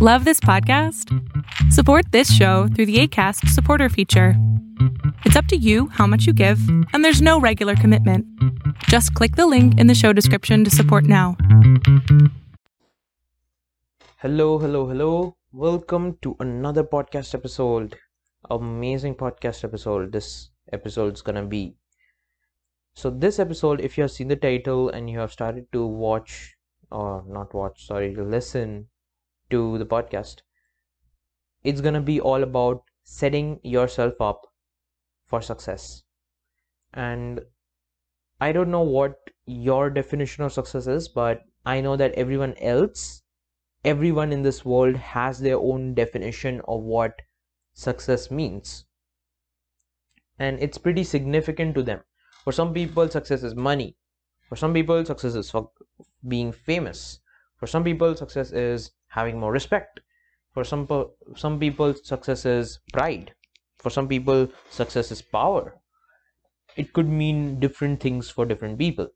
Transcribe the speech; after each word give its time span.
Love 0.00 0.24
this 0.24 0.38
podcast? 0.38 1.12
Support 1.72 2.12
this 2.12 2.32
show 2.32 2.68
through 2.68 2.86
the 2.86 3.00
ACAST 3.02 3.48
supporter 3.48 3.88
feature. 3.88 4.34
It's 5.24 5.34
up 5.34 5.46
to 5.46 5.56
you 5.56 5.88
how 5.88 6.06
much 6.06 6.24
you 6.24 6.32
give, 6.32 6.60
and 6.92 7.04
there's 7.04 7.20
no 7.20 7.40
regular 7.40 7.74
commitment. 7.74 8.24
Just 8.84 9.12
click 9.14 9.34
the 9.34 9.48
link 9.48 9.76
in 9.76 9.88
the 9.88 9.96
show 9.96 10.12
description 10.12 10.62
to 10.62 10.70
support 10.70 11.02
now. 11.02 11.36
Hello, 14.18 14.60
hello, 14.60 14.86
hello. 14.86 15.36
Welcome 15.50 16.16
to 16.22 16.36
another 16.38 16.84
podcast 16.84 17.34
episode. 17.34 17.96
Amazing 18.50 19.16
podcast 19.16 19.64
episode. 19.64 20.12
This 20.12 20.50
episode's 20.72 21.22
gonna 21.22 21.44
be. 21.44 21.74
So, 22.94 23.10
this 23.10 23.40
episode, 23.40 23.80
if 23.80 23.98
you 23.98 24.02
have 24.02 24.12
seen 24.12 24.28
the 24.28 24.36
title 24.36 24.90
and 24.90 25.10
you 25.10 25.18
have 25.18 25.32
started 25.32 25.66
to 25.72 25.84
watch, 25.84 26.54
or 26.92 27.24
not 27.26 27.52
watch, 27.52 27.84
sorry, 27.84 28.14
listen 28.14 28.86
to 29.50 29.78
the 29.78 29.86
podcast, 29.86 30.42
it's 31.64 31.80
gonna 31.80 32.00
be 32.00 32.20
all 32.20 32.42
about 32.42 32.84
setting 33.04 33.60
yourself 33.62 34.20
up 34.20 34.42
for 35.26 35.40
success. 35.42 36.02
And 36.92 37.40
I 38.40 38.52
don't 38.52 38.70
know 38.70 38.82
what 38.82 39.30
your 39.46 39.90
definition 39.90 40.44
of 40.44 40.52
success 40.52 40.86
is, 40.86 41.08
but 41.08 41.42
I 41.64 41.80
know 41.80 41.96
that 41.96 42.12
everyone 42.12 42.54
else, 42.58 43.22
everyone 43.84 44.32
in 44.32 44.42
this 44.42 44.64
world 44.64 44.96
has 44.96 45.40
their 45.40 45.58
own 45.58 45.94
definition 45.94 46.60
of 46.68 46.82
what 46.82 47.22
success 47.74 48.30
means. 48.30 48.84
And 50.38 50.62
it's 50.62 50.78
pretty 50.78 51.04
significant 51.04 51.74
to 51.74 51.82
them. 51.82 52.00
For 52.44 52.52
some 52.52 52.72
people, 52.72 53.08
success 53.08 53.42
is 53.42 53.54
money. 53.54 53.96
For 54.48 54.56
some 54.56 54.72
people, 54.72 55.04
success 55.04 55.34
is 55.34 55.52
being 56.26 56.52
famous. 56.52 57.20
For 57.56 57.66
some 57.66 57.84
people, 57.84 58.14
success 58.14 58.52
is 58.52 58.92
having 59.18 59.38
more 59.40 59.52
respect. 59.52 60.00
For 60.54 60.64
some 60.64 60.86
some 61.36 61.58
people, 61.60 61.94
success 61.94 62.46
is 62.46 62.78
pride. 62.92 63.34
For 63.78 63.90
some 63.90 64.08
people, 64.08 64.48
success 64.70 65.12
is 65.12 65.22
power. 65.22 65.80
It 66.76 66.92
could 66.92 67.08
mean 67.08 67.60
different 67.60 68.00
things 68.00 68.30
for 68.30 68.46
different 68.46 68.78
people. 68.78 69.08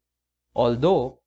Although 0.54 1.20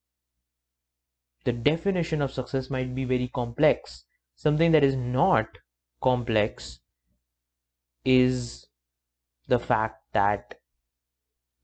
the 1.45 1.53
definition 1.53 2.21
of 2.21 2.33
success 2.33 2.69
might 2.69 2.93
be 2.95 3.05
very 3.05 3.27
complex. 3.27 4.03
Something 4.35 4.71
that 4.71 4.83
is 4.83 4.95
not 4.95 5.47
complex 6.01 6.79
is 8.03 8.67
the 9.47 9.59
fact 9.59 10.01
that 10.13 10.55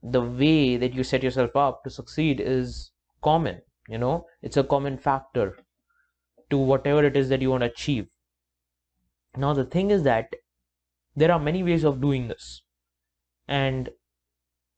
the 0.04 0.22
way 0.22 0.78
that 0.78 0.94
you 0.94 1.04
set 1.04 1.23
yourself 1.23 1.56
up 1.56 1.84
to 1.84 1.89
succeed 1.89 2.39
is 2.39 2.92
common. 3.23 3.62
You 3.88 3.98
know, 3.98 4.28
it's 4.42 4.58
a 4.58 4.64
common 4.64 4.98
factor 4.98 5.58
to 6.52 6.58
whatever 6.58 7.04
it 7.04 7.18
is 7.18 7.30
that 7.30 7.42
you 7.42 7.50
want 7.50 7.62
to 7.62 7.72
achieve. 7.72 8.08
Now, 9.36 9.54
the 9.54 9.66
thing 9.66 9.92
is 9.92 10.04
that 10.04 10.36
there 11.16 11.32
are 11.32 11.40
many 11.40 11.64
ways 11.64 11.84
of 11.84 12.02
doing 12.02 12.28
this, 12.28 12.62
and 13.48 13.90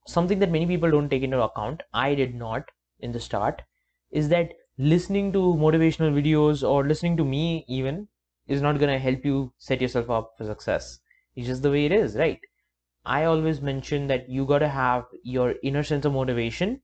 something 0.06 0.38
that 0.38 0.50
many 0.50 0.66
people 0.66 0.90
don't 0.90 1.08
take 1.08 1.22
into 1.22 1.42
account, 1.42 1.82
I 1.92 2.14
did 2.14 2.34
not 2.34 2.70
in 3.00 3.12
the 3.12 3.20
start, 3.20 3.62
is 4.10 4.28
that 4.30 4.52
listening 4.78 5.32
to 5.32 5.38
motivational 5.38 6.12
videos 6.12 6.68
or 6.68 6.86
listening 6.86 7.16
to 7.18 7.24
me 7.24 7.64
even 7.68 8.08
is 8.46 8.60
not 8.62 8.78
going 8.78 8.92
to 8.92 8.98
help 8.98 9.24
you 9.24 9.52
set 9.58 9.80
yourself 9.80 10.10
up 10.10 10.34
for 10.36 10.44
success. 10.44 10.98
It's 11.36 11.46
just 11.46 11.62
the 11.62 11.70
way 11.70 11.86
it 11.86 11.92
is, 11.92 12.16
right? 12.16 12.40
I 13.04 13.24
always 13.24 13.60
mention 13.60 14.06
that 14.08 14.28
you 14.28 14.46
got 14.46 14.60
to 14.60 14.68
have 14.68 15.06
your 15.22 15.54
inner 15.62 15.82
sense 15.82 16.04
of 16.04 16.12
motivation, 16.12 16.80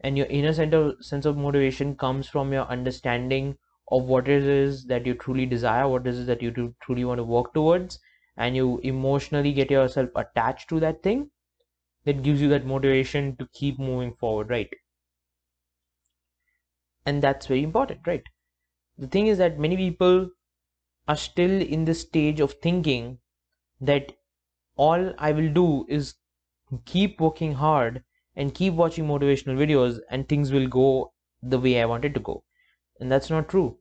and 0.00 0.16
your 0.18 0.26
inner 0.26 0.52
sense 0.52 1.26
of 1.26 1.36
motivation 1.36 1.96
comes 1.96 2.28
from 2.28 2.52
your 2.52 2.64
understanding 2.64 3.56
of 3.90 4.04
what 4.04 4.28
it 4.28 4.42
is 4.42 4.86
that 4.86 5.06
you 5.06 5.14
truly 5.14 5.46
desire, 5.46 5.88
what 5.88 6.06
it 6.06 6.14
is 6.14 6.26
that 6.26 6.42
you 6.42 6.74
truly 6.82 7.04
want 7.04 7.18
to 7.18 7.24
work 7.24 7.54
towards, 7.54 7.98
and 8.36 8.56
you 8.56 8.78
emotionally 8.80 9.52
get 9.52 9.70
yourself 9.70 10.10
attached 10.16 10.68
to 10.68 10.80
that 10.80 11.02
thing. 11.02 11.30
That 12.04 12.22
gives 12.22 12.40
you 12.40 12.48
that 12.50 12.66
motivation 12.66 13.36
to 13.36 13.48
keep 13.54 13.78
moving 13.78 14.14
forward, 14.14 14.50
right? 14.50 14.70
And 17.06 17.22
that's 17.22 17.46
very 17.46 17.62
important, 17.62 18.06
right? 18.06 18.22
The 18.98 19.06
thing 19.06 19.26
is 19.28 19.38
that 19.38 19.58
many 19.58 19.76
people 19.76 20.30
are 21.08 21.16
still 21.16 21.62
in 21.62 21.84
the 21.84 21.94
stage 21.94 22.40
of 22.40 22.54
thinking 22.54 23.18
that 23.80 24.12
all 24.76 25.14
I 25.18 25.32
will 25.32 25.52
do 25.52 25.86
is 25.88 26.14
keep 26.84 27.20
working 27.20 27.54
hard 27.54 28.04
and 28.36 28.54
keep 28.54 28.74
watching 28.74 29.06
motivational 29.06 29.56
videos 29.56 30.00
and 30.10 30.28
things 30.28 30.52
will 30.52 30.68
go 30.68 31.12
the 31.42 31.58
way 31.58 31.80
I 31.80 31.86
want 31.86 32.04
it 32.04 32.14
to 32.14 32.20
go 32.20 32.44
and 33.04 33.12
that's 33.12 33.28
not 33.28 33.50
true. 33.50 33.76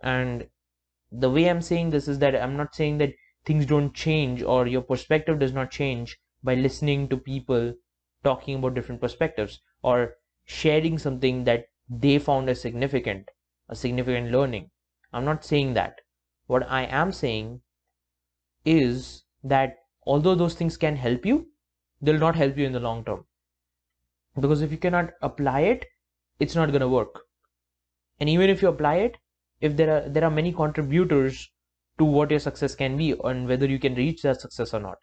And 0.00 0.46
the 1.10 1.30
way 1.30 1.48
i'm 1.48 1.62
saying 1.62 1.90
this 1.90 2.06
is 2.06 2.18
that 2.20 2.34
i'm 2.34 2.56
not 2.56 2.74
saying 2.74 2.98
that 2.98 3.14
things 3.44 3.66
don't 3.66 3.92
change 3.94 4.42
or 4.42 4.66
your 4.66 4.82
perspective 4.82 5.40
does 5.40 5.52
not 5.52 5.70
change 5.70 6.16
by 6.44 6.54
listening 6.54 7.08
to 7.08 7.16
people 7.16 7.74
talking 8.22 8.56
about 8.56 8.74
different 8.74 9.00
perspectives 9.00 9.60
or 9.82 10.14
sharing 10.44 10.96
something 10.98 11.42
that 11.44 11.66
they 11.88 12.18
found 12.18 12.48
as 12.48 12.60
significant 12.60 13.28
a 13.68 13.74
significant 13.74 14.30
learning. 14.30 14.70
I'm 15.12 15.24
not 15.24 15.44
saying 15.44 15.74
that. 15.74 16.00
What 16.46 16.70
i 16.70 16.82
am 16.84 17.10
saying 17.10 17.62
is 18.64 19.24
that 19.42 19.76
although 20.06 20.36
those 20.36 20.54
things 20.54 20.76
can 20.76 20.96
help 20.96 21.26
you 21.26 21.48
they'll 22.00 22.26
not 22.28 22.36
help 22.36 22.56
you 22.56 22.66
in 22.66 22.72
the 22.72 22.80
long 22.80 23.04
term. 23.04 23.24
Because 24.40 24.62
if 24.62 24.70
you 24.70 24.78
cannot 24.78 25.14
apply 25.20 25.60
it 25.74 25.86
it's 26.38 26.54
not 26.54 26.70
going 26.70 26.80
to 26.80 26.88
work 26.88 27.23
and 28.20 28.28
even 28.28 28.50
if 28.50 28.62
you 28.62 28.68
apply 28.68 28.96
it 28.96 29.16
if 29.60 29.76
there 29.76 29.90
are 29.96 30.08
there 30.08 30.24
are 30.24 30.30
many 30.30 30.52
contributors 30.52 31.50
to 31.98 32.04
what 32.04 32.30
your 32.30 32.40
success 32.40 32.74
can 32.74 32.96
be 32.96 33.14
and 33.24 33.48
whether 33.48 33.66
you 33.66 33.78
can 33.78 33.94
reach 33.94 34.22
that 34.22 34.40
success 34.40 34.74
or 34.74 34.80
not. 34.80 34.98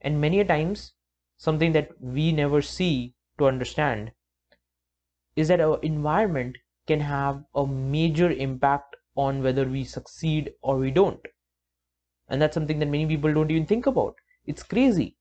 And 0.00 0.20
many 0.20 0.42
times 0.44 0.94
something 1.36 1.72
that 1.72 1.90
we 2.00 2.32
never 2.32 2.62
see 2.62 3.14
to 3.38 3.46
understand 3.46 4.12
is 5.36 5.48
that 5.48 5.60
our 5.60 5.78
environment 5.80 6.56
can 6.86 7.00
have 7.00 7.44
a 7.54 7.66
major 7.66 8.30
impact 8.30 8.96
on 9.14 9.42
whether 9.42 9.64
we 9.64 9.84
succeed 9.84 10.52
or 10.62 10.78
we 10.78 10.90
don't. 10.90 11.20
And 12.28 12.40
that's 12.40 12.54
something 12.54 12.78
that 12.78 12.88
many 12.88 13.06
people 13.06 13.32
don't 13.32 13.50
even 13.50 13.66
think 13.66 13.86
about. 13.86 14.14
It's 14.46 14.62
crazy 14.62 15.16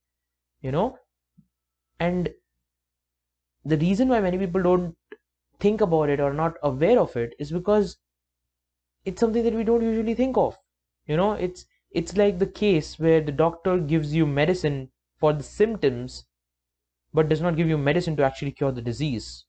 you 0.61 0.71
know? 0.71 0.97
And 1.99 2.29
the 3.65 3.77
reason 3.77 4.09
why 4.09 4.19
many 4.19 4.37
people 4.37 4.63
don't 4.63 4.95
think 5.61 5.81
about 5.81 6.09
it 6.09 6.19
or 6.19 6.33
not 6.33 6.57
aware 6.63 6.99
of 6.99 7.15
it 7.15 7.35
is 7.39 7.51
because 7.51 7.97
it's 9.05 9.19
something 9.19 9.43
that 9.43 9.53
we 9.53 9.63
don't 9.63 9.83
usually 9.83 10.15
think 10.15 10.37
of. 10.37 10.57
You 11.05 11.17
know 11.17 11.33
it's 11.33 11.65
it's 11.91 12.17
like 12.17 12.39
the 12.39 12.47
case 12.47 12.97
where 12.99 13.21
the 13.21 13.31
doctor 13.31 13.77
gives 13.77 14.13
you 14.15 14.25
medicine 14.25 14.89
for 15.19 15.33
the 15.33 15.43
symptoms 15.43 16.25
but 17.13 17.29
does 17.29 17.41
not 17.41 17.57
give 17.57 17.67
you 17.67 17.77
medicine 17.77 18.15
to 18.15 18.23
actually 18.23 18.51
cure 18.51 18.71
the 18.71 18.81
disease. 18.81 19.45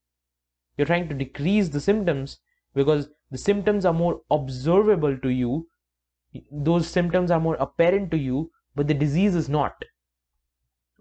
You're 0.76 0.86
trying 0.86 1.08
to 1.08 1.14
decrease 1.14 1.68
the 1.68 1.80
symptoms 1.80 2.38
because 2.74 3.08
the 3.30 3.38
symptoms 3.38 3.84
are 3.84 3.92
more 3.92 4.22
observable 4.30 5.16
to 5.18 5.28
you. 5.28 5.68
Those 6.50 6.88
symptoms 6.88 7.30
are 7.30 7.40
more 7.40 7.56
apparent 7.56 8.10
to 8.10 8.18
you 8.18 8.50
but 8.74 8.88
the 8.88 8.94
disease 8.94 9.34
is 9.34 9.48
not. 9.48 9.84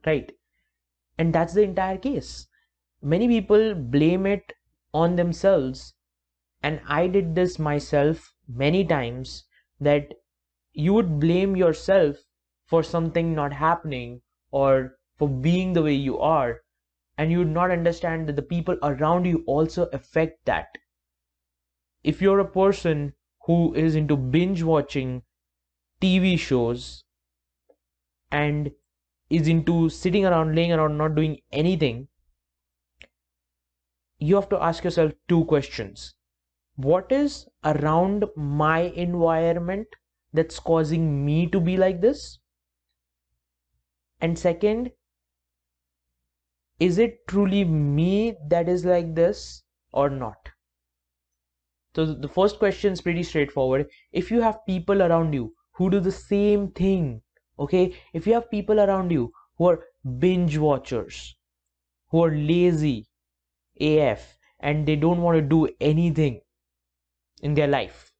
Right? 0.06 0.32
And 1.18 1.34
that's 1.34 1.54
the 1.54 1.64
entire 1.64 1.98
case. 1.98 2.48
Many 3.02 3.28
people 3.28 3.74
blame 3.76 4.26
it 4.26 4.54
on 4.94 5.16
themselves. 5.16 5.94
And 6.64 6.82
i 6.88 7.08
did 7.08 7.36
this 7.36 7.58
myself 7.58 8.34
many 8.48 8.86
times 8.86 9.46
that 9.80 10.14
you 10.74 10.94
would 10.94 11.20
blame 11.20 11.56
yourself 11.56 12.18
for 12.66 12.84
something 12.84 13.34
not 13.36 13.54
happening 13.54 14.22
or 14.52 14.98
for 15.18 15.28
being 15.28 15.74
the 15.74 15.84
way 15.84 15.94
you 15.94 16.20
are. 16.20 16.62
And 17.18 17.32
you 17.32 17.40
would 17.40 17.50
not 17.50 17.72
understand 17.72 18.28
that 18.28 18.36
the 18.36 18.42
people 18.42 18.78
around 18.82 19.26
you 19.26 19.44
also 19.46 19.86
affect 19.94 20.46
that. 20.46 20.78
If 22.04 22.22
you're 22.22 22.40
a 22.40 22.46
person 22.46 23.14
who 23.46 23.74
is 23.74 23.96
into 23.96 24.16
binge 24.16 24.64
watching 24.64 25.24
tv 26.02 26.38
shows 26.38 27.04
and 28.32 28.72
is 29.30 29.48
into 29.48 29.90
sitting 29.90 30.26
around 30.26 30.56
laying 30.56 30.72
around 30.72 30.98
not 30.98 31.16
doing 31.16 31.38
anything 31.52 32.08
you 34.22 34.36
have 34.36 34.50
to 34.50 34.64
ask 34.64 34.84
yourself 34.84 35.12
two 35.28 35.44
questions. 35.46 36.14
What 36.76 37.12
is 37.12 37.48
around 37.66 38.26
my 38.36 38.82
environment 39.06 39.88
that's 40.32 40.60
causing 40.60 41.26
me 41.26 41.48
to 41.48 41.60
be 41.60 41.76
like 41.76 42.02
this? 42.02 42.38
And 44.22 44.38
second, 44.38 44.92
is 46.80 47.00
it 47.00 47.28
truly 47.28 47.66
me 47.66 48.36
that 48.48 48.70
is 48.70 48.86
like 48.86 49.16
this 49.16 49.64
or 49.92 50.10
not? 50.10 50.38
So 51.96 52.06
the 52.06 52.28
first 52.30 52.60
question 52.60 52.94
is 52.94 53.02
pretty 53.02 53.24
straightforward. 53.24 53.88
If 54.12 54.30
you 54.30 54.42
have 54.42 54.66
people 54.68 55.02
around 55.02 55.34
you 55.34 55.56
who 55.74 55.90
do 55.90 56.00
the 56.00 56.12
same 56.12 56.70
thing, 56.72 57.22
okay, 57.58 57.96
if 58.14 58.28
you 58.28 58.34
have 58.36 58.52
people 58.52 58.80
around 58.80 59.12
you 59.12 59.34
who 59.58 59.66
are 59.70 59.84
binge 60.20 60.58
watchers, 60.58 61.36
who 62.10 62.24
are 62.24 62.32
lazy, 62.32 63.08
AF 63.82 64.38
and 64.60 64.88
they 64.88 64.96
don't 64.96 65.22
want 65.22 65.38
to 65.38 65.42
do 65.42 65.68
anything 65.80 66.42
in 67.42 67.54
their 67.54 67.68
life. 67.68 68.12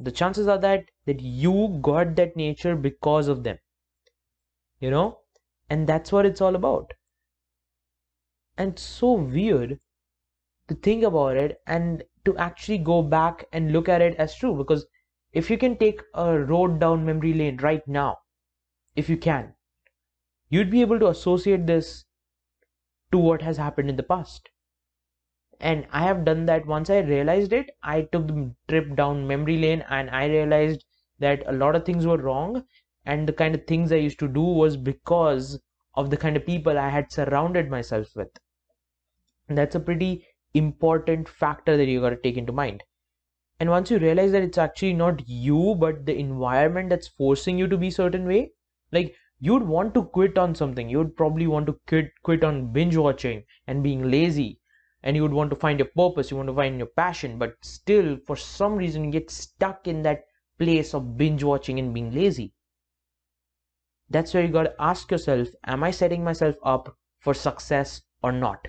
the 0.00 0.10
chances 0.10 0.48
are 0.48 0.56
that 0.56 0.90
that 1.04 1.20
you 1.20 1.78
got 1.82 2.16
that 2.16 2.34
nature 2.34 2.74
because 2.74 3.28
of 3.28 3.44
them 3.44 3.58
you 4.80 4.90
know? 4.90 5.20
And 5.68 5.86
that's 5.86 6.10
what 6.10 6.24
it's 6.24 6.40
all 6.40 6.56
about. 6.56 6.94
And 8.58 8.78
so 8.78 9.12
weird 9.12 9.80
to 10.68 10.74
think 10.74 11.02
about 11.04 11.36
it 11.36 11.62
and 11.66 12.04
to 12.24 12.36
actually 12.38 12.78
go 12.78 13.02
back 13.02 13.46
and 13.52 13.72
look 13.72 13.88
at 13.88 14.02
it 14.02 14.16
as 14.16 14.34
true. 14.36 14.54
Because 14.54 14.86
if 15.32 15.50
you 15.50 15.58
can 15.58 15.76
take 15.78 16.02
a 16.14 16.38
road 16.38 16.80
down 16.80 17.04
memory 17.06 17.34
lane 17.34 17.56
right 17.58 17.86
now 17.88 18.18
if 18.96 19.08
you 19.10 19.16
can 19.18 19.54
you'd 20.50 20.70
be 20.72 20.80
able 20.82 20.98
to 20.98 21.08
associate 21.08 21.66
this 21.68 22.05
to 23.12 23.18
what 23.18 23.42
has 23.42 23.56
happened 23.56 23.90
in 23.90 23.96
the 23.96 24.02
past. 24.02 24.50
And 25.60 25.86
i 25.90 26.00
have 26.04 26.24
done 26.24 26.46
that. 26.46 26.64
Once 26.64 26.88
i 26.88 27.00
realized 27.00 27.52
it 27.52 27.68
i 27.82 28.00
took 28.00 28.26
the 28.26 28.54
trip 28.68 28.96
down 28.96 29.26
memory 29.26 29.58
lane 29.58 29.84
and 29.90 30.08
i 30.08 30.24
realized 30.24 30.86
that 31.18 31.42
a 31.46 31.52
lot 31.52 31.76
of 31.76 31.84
things 31.84 32.06
were 32.06 32.16
wrong. 32.16 32.64
And 33.04 33.28
the 33.28 33.34
kind 33.34 33.54
of 33.54 33.66
things 33.66 33.92
i 33.92 33.96
used 33.96 34.18
to 34.20 34.28
do 34.28 34.40
was 34.40 34.78
because 34.78 35.60
of 35.92 36.08
the 36.08 36.16
kind 36.16 36.38
of 36.38 36.46
people 36.46 36.78
i 36.78 36.88
had 36.88 37.12
surrounded 37.12 37.68
myself 37.68 38.16
with. 38.16 38.30
And 39.48 39.58
that's 39.58 39.74
a 39.74 39.80
pretty 39.80 40.24
important 40.54 41.28
factor 41.28 41.76
that 41.76 41.86
you 41.86 42.00
got 42.00 42.10
to 42.10 42.16
take 42.16 42.36
into 42.36 42.52
mind. 42.52 42.84
And 43.60 43.70
once 43.70 43.90
you 43.90 43.98
realize 43.98 44.32
that 44.32 44.42
it's 44.42 44.58
actually 44.58 44.94
not 44.94 45.28
you 45.28 45.76
but 45.76 46.06
the 46.06 46.16
environment 46.18 46.90
that's 46.90 47.08
forcing 47.08 47.58
you 47.58 47.68
to 47.68 47.78
be 47.78 47.90
certain 47.90 48.26
way 48.26 48.52
like 48.92 49.16
you'd 49.38 49.62
want 49.62 49.94
to 49.94 50.04
quit 50.04 50.38
on 50.38 50.54
something. 50.54 50.88
You'd 50.88 51.16
probably 51.16 51.46
want 51.46 51.66
to 51.66 51.78
quit 51.86 52.12
quit 52.22 52.44
on 52.44 52.72
binge 52.72 52.96
watching 52.96 53.44
and 53.66 53.82
being 53.82 54.10
lazy. 54.10 54.60
And 55.02 55.14
you 55.16 55.22
would 55.22 55.32
want 55.32 55.50
to 55.50 55.56
find 55.56 55.78
your 55.78 55.88
purpose. 55.96 56.30
You 56.30 56.36
want 56.36 56.48
to 56.48 56.54
find 56.54 56.78
your 56.78 56.88
passion. 56.96 57.38
But 57.38 57.56
still 57.62 58.16
for 58.26 58.36
some 58.36 58.76
reason 58.76 59.04
you 59.04 59.10
get 59.10 59.30
stuck 59.30 59.86
in 59.86 60.02
that 60.02 60.24
place 60.58 60.94
of 60.94 61.16
binge 61.16 61.44
watching 61.44 61.78
and 61.78 61.94
being 61.94 62.12
lazy. 62.12 62.52
That's 64.08 64.32
where 64.32 64.44
you 64.44 64.52
got 64.52 64.64
to 64.64 64.74
ask 64.78 65.10
yourself 65.10 65.48
am 65.64 65.82
i 65.82 65.90
setting 65.90 66.22
myself 66.24 66.56
up 66.62 66.96
for 67.18 67.34
success 67.34 68.02
or 68.22 68.32
not? 68.32 68.68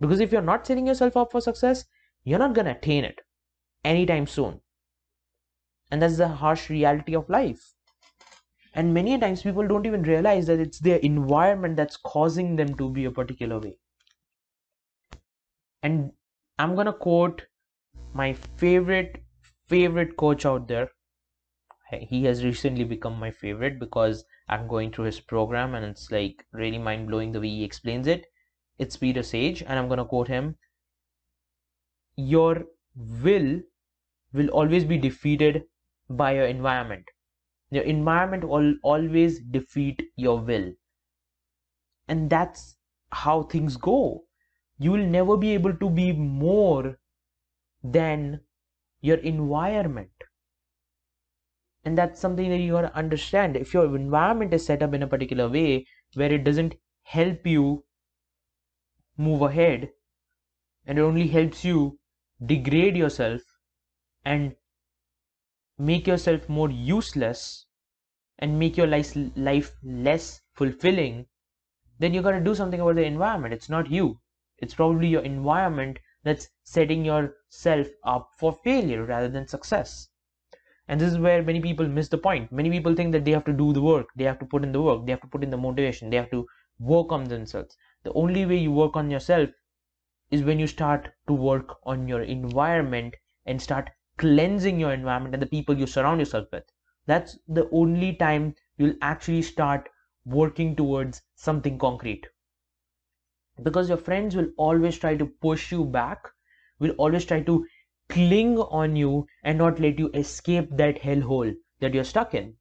Because 0.00 0.20
if 0.20 0.32
you're 0.32 0.42
not 0.42 0.66
setting 0.66 0.86
yourself 0.86 1.16
up 1.16 1.32
for 1.32 1.40
success 1.40 1.84
you're 2.26 2.40
not 2.40 2.54
going 2.54 2.64
to 2.64 2.72
attain 2.72 3.04
it 3.04 3.20
anytime 3.84 4.26
soon. 4.26 4.60
And 5.92 6.02
that's 6.02 6.16
the 6.16 6.26
harsh 6.26 6.68
reality 6.68 7.14
of 7.14 7.30
life 7.30 7.75
and 8.76 8.94
many 8.94 9.18
times 9.18 9.42
people 9.42 9.66
don't 9.66 9.86
even 9.86 10.02
realize 10.02 10.46
that 10.46 10.60
it's 10.60 10.78
their 10.78 10.98
environment 10.98 11.76
that's 11.76 11.96
causing 11.96 12.56
them 12.56 12.76
to 12.76 12.90
be 12.90 13.06
a 13.06 13.10
particular 13.10 13.58
way. 13.58 13.78
And 15.82 16.12
i'm 16.58 16.74
gonna 16.76 16.92
quote 16.92 17.46
my 18.12 18.34
favorite 18.34 19.24
favorite 19.68 20.16
coach 20.18 20.44
out 20.44 20.68
there. 20.68 20.90
He 21.90 22.24
has 22.24 22.44
recently 22.44 22.84
become 22.84 23.18
my 23.18 23.30
favorite 23.30 23.78
because 23.80 24.24
i'm 24.48 24.68
going 24.68 24.92
through 24.92 25.06
his 25.06 25.20
program 25.20 25.74
and 25.74 25.84
it's 25.86 26.10
like 26.10 26.46
really 26.52 26.78
mind-blowing 26.78 27.32
the 27.32 27.40
way 27.40 27.48
he 27.48 27.64
explains 27.64 28.06
it. 28.06 28.26
It's 28.78 28.96
peter 28.98 29.22
sage 29.22 29.62
and 29.62 29.78
i'm 29.78 29.88
gonna 29.88 30.04
quote 30.04 30.28
him. 30.28 30.56
Your 32.16 32.66
will 32.96 33.62
will 34.32 34.48
always 34.50 34.84
be 34.84 34.98
defeated 34.98 35.64
by 36.10 36.34
your 36.34 36.46
environment 36.46 37.06
your 37.70 37.84
environment 37.84 38.48
will 38.48 38.74
always 38.82 39.40
defeat 39.40 40.02
your 40.16 40.38
will. 40.40 40.72
And 42.08 42.30
that's 42.30 42.76
how 43.10 43.42
things 43.42 43.76
go. 43.76 44.24
You 44.78 44.92
will 44.92 45.06
never 45.06 45.36
be 45.36 45.54
able 45.54 45.74
to 45.74 45.90
be 45.90 46.12
more 46.12 46.98
than 47.82 48.40
your 49.00 49.16
environment. 49.18 50.10
And 51.84 51.96
that's 51.96 52.20
something 52.20 52.50
that 52.50 52.58
you 52.58 52.72
got 52.72 52.82
to 52.82 52.96
understand. 52.96 53.56
If 53.56 53.72
your 53.72 53.94
environment 53.96 54.52
is 54.52 54.66
set 54.66 54.82
up 54.82 54.94
in 54.94 55.02
a 55.02 55.06
particular 55.06 55.48
way 55.48 55.86
where 56.14 56.32
it 56.32 56.44
doesn't 56.44 56.74
help 57.02 57.46
you 57.46 57.84
move 59.16 59.42
ahead 59.42 59.90
and 60.84 60.98
it 60.98 61.02
only 61.02 61.28
helps 61.28 61.64
you 61.64 61.98
degrade 62.44 62.96
yourself 62.96 63.40
and 64.24 64.54
make 65.78 66.06
yourself 66.06 66.48
more 66.48 66.70
useless 66.70 67.66
and 68.38 68.58
make 68.58 68.76
your 68.76 68.86
life, 68.86 69.16
life 69.36 69.72
less 69.82 70.40
fulfilling 70.54 71.26
then 71.98 72.12
you 72.12 72.20
got 72.22 72.32
to 72.32 72.40
do 72.40 72.54
something 72.54 72.80
about 72.80 72.96
the 72.96 73.04
environment 73.04 73.54
it's 73.54 73.68
not 73.68 73.90
you 73.90 74.20
it's 74.58 74.74
probably 74.74 75.08
your 75.08 75.22
environment 75.22 75.98
that's 76.26 76.48
setting 76.64 77.04
yourself 77.04 77.86
up 78.02 78.30
for 78.36 78.52
failure 78.52 79.04
rather 79.04 79.28
than 79.28 79.46
success. 79.46 80.08
And 80.88 81.00
this 81.00 81.12
is 81.12 81.18
where 81.18 81.40
many 81.40 81.60
people 81.60 81.86
miss 81.86 82.08
the 82.08 82.18
point. 82.18 82.50
Many 82.50 82.68
people 82.68 82.96
think 82.96 83.12
that 83.12 83.24
they 83.24 83.30
have 83.30 83.44
to 83.44 83.52
do 83.52 83.72
the 83.72 83.80
work, 83.80 84.08
they 84.16 84.24
have 84.24 84.40
to 84.40 84.44
put 84.44 84.64
in 84.64 84.72
the 84.72 84.82
work, 84.82 85.06
they 85.06 85.12
have 85.12 85.20
to 85.20 85.28
put 85.28 85.44
in 85.44 85.50
the 85.50 85.56
motivation, 85.56 86.10
they 86.10 86.16
have 86.16 86.30
to 86.32 86.46
work 86.80 87.12
on 87.12 87.24
themselves. 87.24 87.76
The 88.02 88.12
only 88.14 88.44
way 88.44 88.56
you 88.56 88.72
work 88.72 88.96
on 88.96 89.08
yourself 89.08 89.50
is 90.30 90.42
when 90.42 90.58
you 90.58 90.66
start 90.66 91.12
to 91.28 91.32
work 91.32 91.76
on 91.84 92.08
your 92.08 92.22
environment 92.22 93.14
and 93.44 93.62
start 93.62 93.90
cleansing 94.18 94.80
your 94.80 94.92
environment 94.92 95.34
and 95.34 95.42
the 95.42 95.46
people 95.46 95.76
you 95.76 95.86
surround 95.86 96.20
yourself 96.20 96.46
with. 96.52 96.64
That's 97.06 97.38
the 97.48 97.68
only 97.70 98.14
time 98.14 98.54
you'll 98.78 98.96
actually 99.02 99.42
start 99.42 99.88
working 100.24 100.74
towards 100.76 101.22
something 101.34 101.78
concrete. 101.78 102.26
Because 103.62 103.88
your 103.88 103.98
friends 103.98 104.36
will 104.36 104.50
always 104.56 104.98
try 104.98 105.16
to 105.16 105.26
push 105.26 105.72
you 105.72 105.84
back 105.84 106.26
will 106.78 106.92
always 106.92 107.24
try 107.24 107.40
to 107.40 107.66
cling 108.08 108.58
on 108.58 108.96
you 108.96 109.26
and 109.42 109.58
not 109.58 109.80
let 109.80 109.98
you 109.98 110.10
escape 110.14 110.68
that 110.76 111.00
hellhole 111.00 111.54
that 111.80 111.94
you're 111.94 112.04
stuck 112.04 112.34
in. 112.34 112.54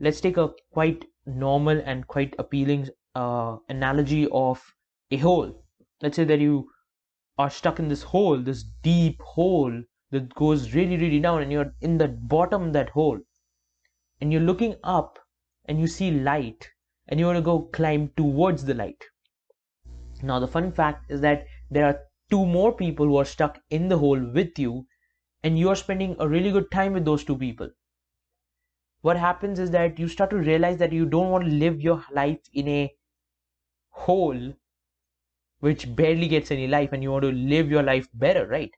Let's 0.00 0.20
take 0.20 0.36
a 0.36 0.50
quite 0.72 1.04
normal 1.26 1.80
and 1.84 2.06
quite 2.06 2.34
appealing 2.38 2.88
uh, 3.14 3.58
analogy 3.68 4.28
of 4.32 4.62
a 5.10 5.16
hole. 5.18 5.64
Let's 6.00 6.16
say 6.16 6.24
that 6.24 6.40
you 6.40 6.70
are 7.38 7.50
stuck 7.50 7.78
in 7.78 7.88
this 7.88 8.02
hole 8.02 8.38
this 8.38 8.64
deep 8.82 9.20
hole 9.22 9.82
that 10.12 10.32
goes 10.34 10.72
really 10.74 10.96
really 10.96 11.20
down 11.20 11.42
and 11.42 11.50
you're 11.50 11.74
in 11.80 11.98
the 11.98 12.08
bottom 12.08 12.68
of 12.68 12.72
that 12.72 12.90
hole 12.90 13.18
and 14.20 14.32
you're 14.32 14.48
looking 14.50 14.76
up 14.84 15.18
and 15.64 15.80
you 15.80 15.86
see 15.86 16.10
light 16.10 16.70
and 17.08 17.18
you 17.18 17.26
want 17.26 17.36
to 17.36 17.42
go 17.42 17.62
climb 17.80 18.08
towards 18.16 18.64
the 18.64 18.74
light 18.74 19.04
now, 20.22 20.38
the 20.38 20.46
fun 20.46 20.70
fact 20.70 21.10
is 21.10 21.20
that 21.22 21.46
there 21.70 21.84
are 21.84 22.00
two 22.30 22.46
more 22.46 22.72
people 22.72 23.06
who 23.06 23.16
are 23.16 23.24
stuck 23.24 23.58
in 23.70 23.88
the 23.88 23.98
hole 23.98 24.20
with 24.20 24.58
you, 24.58 24.86
and 25.42 25.58
you 25.58 25.68
are 25.68 25.76
spending 25.76 26.16
a 26.20 26.28
really 26.28 26.52
good 26.52 26.70
time 26.70 26.92
with 26.92 27.04
those 27.04 27.24
two 27.24 27.36
people. 27.36 27.70
What 29.00 29.16
happens 29.16 29.58
is 29.58 29.72
that 29.72 29.98
you 29.98 30.06
start 30.06 30.30
to 30.30 30.36
realize 30.36 30.78
that 30.78 30.92
you 30.92 31.06
don't 31.06 31.30
want 31.30 31.44
to 31.44 31.50
live 31.50 31.80
your 31.80 32.04
life 32.12 32.38
in 32.52 32.68
a 32.68 32.94
hole 33.90 34.54
which 35.58 35.94
barely 35.96 36.28
gets 36.28 36.52
any 36.52 36.68
life, 36.68 36.92
and 36.92 37.02
you 37.02 37.10
want 37.10 37.24
to 37.24 37.32
live 37.32 37.70
your 37.70 37.82
life 37.82 38.08
better, 38.14 38.46
right? 38.46 38.70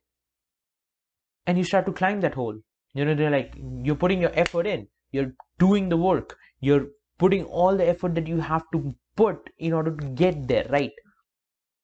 And 1.47 1.59
you 1.59 1.65
start 1.65 1.87
to 1.87 1.93
climb 1.93 2.21
that 2.21 2.35
hole. 2.35 2.59
You 2.95 3.05
know, 3.05 3.15
they're 3.15 3.31
like, 3.31 3.55
you're 3.83 3.97
putting 3.97 4.21
your 4.21 4.33
effort 4.35 4.67
in, 4.67 4.89
you're 5.11 5.33
doing 5.59 5.89
the 5.89 5.97
work, 5.97 6.39
you're 6.61 6.87
putting 7.19 7.45
all 7.45 7.77
the 7.77 7.87
effort 7.89 8.15
that 8.15 8.27
you 8.27 8.39
have 8.41 8.65
to 8.73 8.95
put 9.17 9.51
in 9.59 9.73
order 9.73 9.95
to 9.97 10.07
get 10.11 10.47
there, 10.49 10.67
right? 10.71 10.93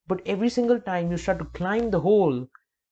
But 0.07 0.23
every 0.27 0.49
single 0.49 0.81
time 0.81 1.11
you 1.11 1.17
start 1.17 1.39
to 1.39 1.45
climb 1.47 1.91
the 1.91 2.01
hole, 2.01 2.47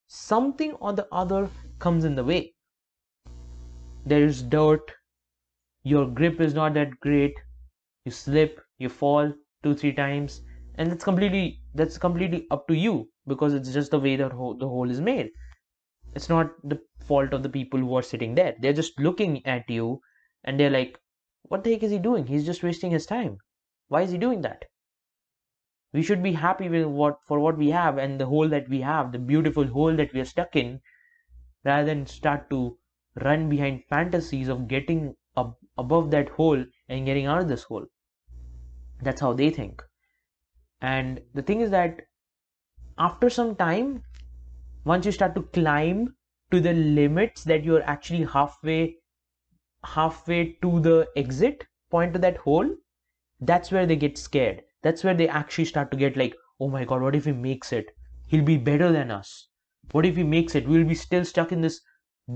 something 0.07 0.73
or 0.75 0.93
the 0.93 1.07
other 1.13 1.49
comes 1.79 2.05
in 2.05 2.15
the 2.15 2.25
way. 2.25 2.55
There 4.07 4.25
is 4.25 4.43
dirt, 4.43 4.93
your 5.83 6.07
grip 6.07 6.41
is 6.41 6.55
not 6.55 6.75
that 6.75 6.99
great, 7.01 7.35
you 8.05 8.11
slip, 8.11 8.61
you 8.79 8.89
fall 8.89 9.33
two, 9.63 9.75
three 9.75 9.93
times, 9.93 10.43
and 10.77 10.93
it's 10.93 11.05
completely 11.05 11.61
that's 11.75 11.99
completely 11.99 12.47
up 12.51 12.67
to 12.69 12.75
you 12.75 13.11
because 13.27 13.55
it's 13.55 13.73
just 13.73 13.91
the 13.91 14.01
way 14.01 14.17
that 14.17 14.31
the 14.31 14.69
hole 14.69 14.91
is 14.91 15.01
made. 15.01 15.31
It's 16.19 16.29
not 16.29 16.53
the 16.63 16.81
fault 17.01 17.33
of 17.33 17.43
the 17.43 17.49
people 17.49 17.81
who 17.81 17.97
are 17.97 18.03
sitting 18.03 18.35
there. 18.35 18.57
They're 18.61 18.73
just 18.75 19.01
looking 19.01 19.47
at 19.47 19.71
you 19.71 20.01
and 20.45 20.61
they're 20.61 20.69
like, 20.79 20.99
what 21.45 21.65
the 21.65 21.73
heck 21.73 21.83
is 21.85 21.93
he 21.93 21.99
doing? 21.99 22.27
He's 22.27 22.45
just 22.45 22.63
wasting 22.63 22.91
his 22.91 23.07
time. 23.07 23.39
Why 23.89 24.03
is 24.03 24.11
he 24.11 24.19
doing 24.19 24.43
that? 24.43 24.67
we 25.93 26.03
should 26.03 26.23
be 26.23 26.33
happy 26.33 26.69
with 26.69 26.87
what 26.87 27.19
for 27.27 27.39
what 27.41 27.59
we 27.59 27.71
have 27.71 27.99
and 27.99 28.21
the 28.21 28.27
hole 28.27 28.49
that 28.49 28.69
we 28.69 28.81
have 28.81 29.13
the 29.13 29.19
beautiful 29.19 29.67
hole 29.67 29.95
that 29.97 30.13
we 30.13 30.21
are 30.21 30.31
stuck 30.33 30.57
in 30.57 30.81
rather 31.65 31.87
than 31.87 32.07
start 32.07 32.49
to 32.51 32.79
run 33.23 33.49
behind 33.49 33.85
fantasies 33.89 34.49
of 34.49 34.69
getting 34.69 35.15
up 35.37 35.59
above 35.77 36.11
that 36.11 36.29
hole 36.31 36.65
and 36.89 37.07
getting 37.07 37.27
out 37.27 37.43
of 37.43 37.49
this 37.49 37.65
hole 37.65 37.87
that's 39.03 39.21
how 39.21 39.33
they 39.33 39.51
think 39.51 39.83
and 40.81 41.21
the 41.35 41.43
thing 41.43 41.61
is 41.61 41.71
that 41.71 42.01
after 42.99 43.31
some 43.31 43.55
time 43.57 44.03
once 44.90 45.07
you 45.07 45.12
start 45.12 45.35
to 45.35 45.42
climb 45.59 46.02
to 46.50 46.61
the 46.61 46.73
limits 46.73 47.45
that 47.45 47.64
you're 47.64 47.87
actually 47.95 48.25
halfway 48.25 48.83
halfway 49.95 50.42
to 50.62 50.80
the 50.80 50.99
exit 51.23 51.66
point 51.90 52.16
of 52.16 52.23
that 52.23 52.38
hole 52.49 52.76
that's 53.40 53.71
where 53.71 53.87
they 53.87 53.95
get 53.95 54.18
scared. 54.18 54.64
That's 54.83 55.04
where 55.04 55.14
they 55.14 55.28
actually 55.28 55.66
start 55.66 55.90
to 55.92 55.97
get 55.97 56.16
like 56.16 56.35
oh 56.61 56.68
my 56.68 56.85
god 56.85 57.02
what 57.02 57.14
if 57.14 57.25
he 57.25 57.33
makes 57.33 57.73
it? 57.73 57.90
He'll 58.26 58.45
be 58.45 58.57
better 58.57 58.90
than 58.90 59.11
us. 59.11 59.49
What 59.92 60.04
if 60.04 60.16
he 60.16 60.25
makes 60.25 60.54
it? 60.54 60.68
We'll 60.68 60.85
be 60.85 60.95
still 60.95 61.25
stuck 61.25 61.52
in 61.52 61.61
this 61.61 61.80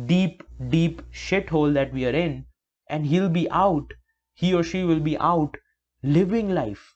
deep, 0.06 0.42
deep 0.68 1.02
shithole 1.11 1.75
that 1.75 1.92
we 1.92 2.06
are 2.06 2.14
in, 2.14 2.47
and 2.88 3.06
he'll 3.06 3.28
be 3.28 3.50
out, 3.50 3.92
he 4.32 4.54
or 4.54 4.62
she 4.62 4.85
will 4.85 5.00
be 5.00 5.18
out 5.18 5.56
living 6.02 6.50
life. 6.50 6.94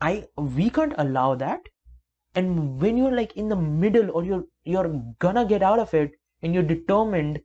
I 0.00 0.28
we 0.36 0.68
can't 0.68 0.94
allow 0.98 1.36
that. 1.36 1.68
And 2.34 2.80
when 2.80 2.96
you're 2.96 3.14
like 3.14 3.36
in 3.36 3.48
the 3.48 3.56
middle 3.56 4.10
or 4.10 4.24
you're 4.24 4.44
you're 4.64 4.88
gonna 5.20 5.44
get 5.44 5.62
out 5.62 5.78
of 5.78 5.94
it 5.94 6.12
and 6.42 6.52
you're 6.52 6.64
determined, 6.64 7.40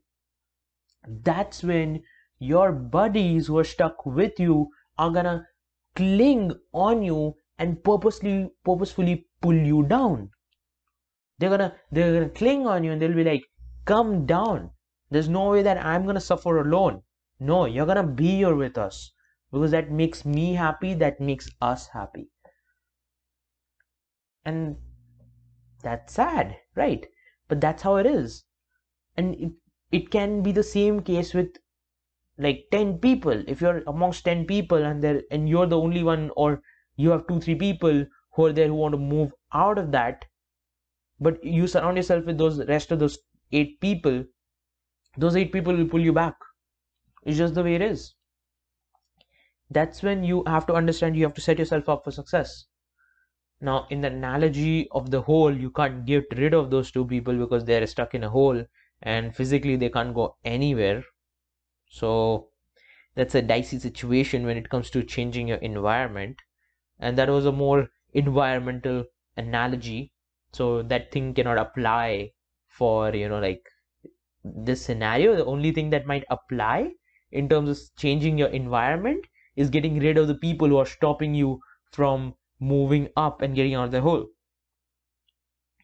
that's 1.06 1.62
when 1.62 2.02
your 2.38 2.72
buddies 2.72 3.46
who 3.46 3.58
are 3.58 3.64
stuck 3.64 4.04
with 4.04 4.40
you 4.40 4.70
are 4.98 5.10
gonna 5.10 5.46
cling 5.94 6.52
on 6.72 7.02
you 7.02 7.36
and 7.58 7.84
purposely 7.84 8.50
purposefully 8.64 9.26
pull 9.40 9.54
you 9.54 9.84
down. 9.84 10.30
They're 11.38 11.50
gonna 11.50 11.76
they're 11.92 12.12
gonna 12.12 12.30
cling 12.30 12.66
on 12.66 12.82
you 12.82 12.92
and 12.92 13.00
they'll 13.00 13.14
be 13.14 13.24
like 13.24 13.44
come 13.84 14.26
down. 14.26 14.70
There's 15.10 15.28
no 15.28 15.50
way 15.50 15.62
that 15.62 15.84
i'm 15.84 16.04
gonna 16.04 16.20
suffer 16.20 16.58
alone. 16.60 17.02
No 17.38 17.64
you're 17.64 17.86
gonna 17.86 18.06
be 18.06 18.36
here 18.36 18.56
with 18.56 18.76
us 18.76 19.12
because 19.52 19.70
that 19.70 19.90
makes 19.90 20.24
me 20.24 20.54
happy 20.54 20.94
that 20.94 21.20
makes 21.20 21.48
us 21.60 21.88
happy 21.88 22.28
and 24.44 24.76
that's 25.82 26.14
sad 26.14 26.56
right? 26.74 27.06
But 27.48 27.60
that's 27.60 27.82
how 27.82 27.96
it 27.96 28.06
is. 28.06 28.44
And 29.16 29.34
it, 29.36 29.52
it 29.92 30.10
can 30.10 30.42
be 30.42 30.52
the 30.52 30.62
same 30.62 31.02
case 31.02 31.34
with 31.34 31.56
like 32.38 32.66
10 32.72 32.98
people. 32.98 33.44
If 33.48 33.60
you're 33.60 33.82
amongst 33.86 34.24
10 34.24 34.46
people 34.46 34.84
and 34.84 35.02
there 35.02 35.22
and 35.30 35.48
you're 35.48 35.66
the 35.66 35.80
only 35.80 36.02
one 36.02 36.30
or 36.36 36.62
you 36.96 37.10
have 37.10 37.26
two 37.28 37.40
three 37.40 37.56
people 37.56 38.06
who 38.34 38.46
are 38.46 38.52
there 38.52 38.68
who 38.68 38.74
want 38.74 38.94
to 38.94 38.98
move 38.98 39.32
out 39.52 39.78
of 39.78 39.92
that 39.92 40.26
but 41.20 41.42
you 41.44 41.66
surround 41.68 41.96
yourself 41.96 42.24
with 42.26 42.36
those 42.38 42.64
rest 42.66 42.90
of 42.92 42.98
those 42.98 43.18
eight 43.52 43.80
people 43.80 44.24
those 45.16 45.36
eight 45.36 45.52
people 45.52 45.76
will 45.76 45.88
pull 45.88 46.00
you 46.00 46.12
back. 46.12 46.36
It's 47.24 47.38
just 47.38 47.54
the 47.54 47.64
way 47.64 47.76
it 47.76 47.82
is. 47.82 48.14
That's 49.68 50.00
when 50.02 50.22
you 50.22 50.44
have 50.46 50.64
to 50.66 50.74
understand 50.74 51.16
you 51.16 51.24
have 51.24 51.34
to 51.34 51.40
set 51.40 51.58
yourself 51.58 51.88
up 51.88 52.04
for 52.04 52.12
success 52.12 52.66
now 53.60 53.86
in 53.90 54.00
the 54.00 54.08
analogy 54.08 54.88
of 54.92 55.10
the 55.10 55.22
hole 55.22 55.56
you 55.56 55.70
can't 55.70 56.04
get 56.06 56.26
rid 56.36 56.54
of 56.54 56.70
those 56.70 56.90
two 56.90 57.06
people 57.06 57.36
because 57.36 57.64
they're 57.64 57.86
stuck 57.86 58.14
in 58.14 58.24
a 58.24 58.30
hole 58.30 58.64
and 59.02 59.34
physically 59.34 59.76
they 59.76 59.88
can't 59.90 60.14
go 60.14 60.36
anywhere. 60.44 61.04
So 61.88 62.48
that's 63.14 63.34
a 63.34 63.42
dicey 63.42 63.78
situation 63.78 64.46
when 64.46 64.56
it 64.56 64.68
comes 64.70 64.90
to 64.90 65.02
changing 65.02 65.48
your 65.48 65.58
environment. 65.58 66.36
And 66.98 67.18
that 67.18 67.28
was 67.28 67.46
a 67.46 67.52
more 67.52 67.90
environmental 68.14 69.04
analogy. 69.36 70.12
So 70.52 70.82
that 70.82 71.12
thing 71.12 71.34
cannot 71.34 71.58
apply 71.58 72.32
for 72.68 73.14
you 73.14 73.28
know 73.28 73.40
like 73.40 73.66
this 74.44 74.84
scenario. 74.84 75.36
The 75.36 75.44
only 75.44 75.72
thing 75.72 75.90
that 75.90 76.06
might 76.06 76.24
apply 76.30 76.92
in 77.32 77.48
terms 77.48 77.68
of 77.68 77.96
changing 77.96 78.38
your 78.38 78.48
environment 78.48 79.26
is 79.56 79.70
getting 79.70 79.98
rid 79.98 80.18
of 80.18 80.28
the 80.28 80.34
people 80.34 80.68
who 80.68 80.78
are 80.78 80.86
stopping 80.86 81.34
you 81.34 81.60
from 81.92 82.34
moving 82.60 83.08
up 83.16 83.42
and 83.42 83.54
getting 83.54 83.74
out 83.74 83.86
of 83.86 83.90
the 83.90 84.00
hole. 84.02 84.28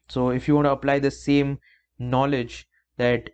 So 0.09 0.29
if 0.29 0.47
you 0.47 0.55
want 0.55 0.65
to 0.65 0.71
apply 0.71 0.99
the 0.99 1.11
same 1.11 1.59
knowledge 1.99 2.67
that 2.97 3.29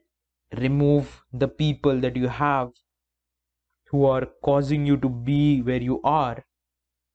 remove 0.58 1.24
the 1.34 1.48
people 1.48 2.00
that 2.02 2.16
you 2.16 2.28
have 2.28 2.72
who 3.90 4.06
are 4.06 4.26
causing 4.44 4.86
you 4.86 4.98
to 4.98 5.10
be 5.10 5.62
where 5.62 5.82
you 5.82 6.02
are 6.04 6.46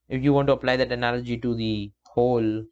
if 0.09 0.23
you 0.23 0.33
want 0.33 0.49
to 0.49 0.53
apply 0.53 0.77
that 0.77 0.93
analogy 0.93 1.37
to 1.39 1.55
the 1.55 1.93
hole 2.15 2.65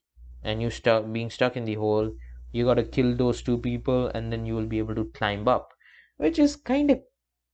and 0.42 0.62
you 0.62 0.70
stuck 0.70 1.10
being 1.12 1.30
stuck 1.30 1.56
in 1.56 1.64
the 1.64 1.74
hole 1.74 2.12
you 2.52 2.64
got 2.64 2.74
to 2.74 2.84
kill 2.84 3.14
those 3.16 3.42
two 3.42 3.58
people 3.58 4.08
and 4.08 4.32
then 4.32 4.46
you 4.46 4.54
will 4.54 4.66
be 4.66 4.78
able 4.78 4.94
to 4.94 5.04
climb 5.06 5.46
up 5.48 5.72
which 6.16 6.38
is 6.38 6.56
kind 6.56 6.90
of 6.90 7.00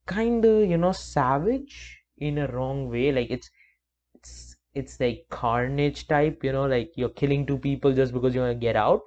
kind 0.06 0.44
of 0.44 0.68
you 0.68 0.76
know 0.78 0.92
savage 0.92 2.02
in 2.18 2.38
a 2.38 2.46
wrong 2.48 2.88
way. 2.88 3.12
Like 3.12 3.30
it's 3.30 3.50
it's 4.74 4.98
like 5.00 5.26
carnage 5.30 6.06
type 6.08 6.44
you 6.44 6.52
know 6.52 6.66
like 6.66 6.92
you're 6.96 7.16
killing 7.22 7.46
two 7.46 7.58
people 7.58 7.92
just 7.94 8.12
because 8.12 8.34
you 8.34 8.40
want 8.40 8.52
to 8.52 8.66
get 8.66 8.76
out. 8.76 9.02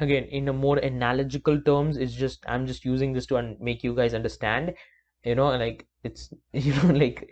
Again 0.00 0.24
in 0.24 0.48
a 0.48 0.52
more 0.52 0.84
analogical 0.84 1.60
terms 1.60 1.96
it's 1.96 2.12
just 2.14 2.44
i'm 2.48 2.66
just 2.66 2.84
using 2.84 3.12
this 3.12 3.26
to 3.26 3.36
un- 3.36 3.56
make 3.60 3.84
you 3.84 3.94
guys 3.94 4.12
understand 4.12 4.74
you 5.24 5.36
know 5.36 5.48
like 5.56 5.86
it's 6.02 6.32
you 6.52 6.74
know 6.74 6.90
like 6.94 7.30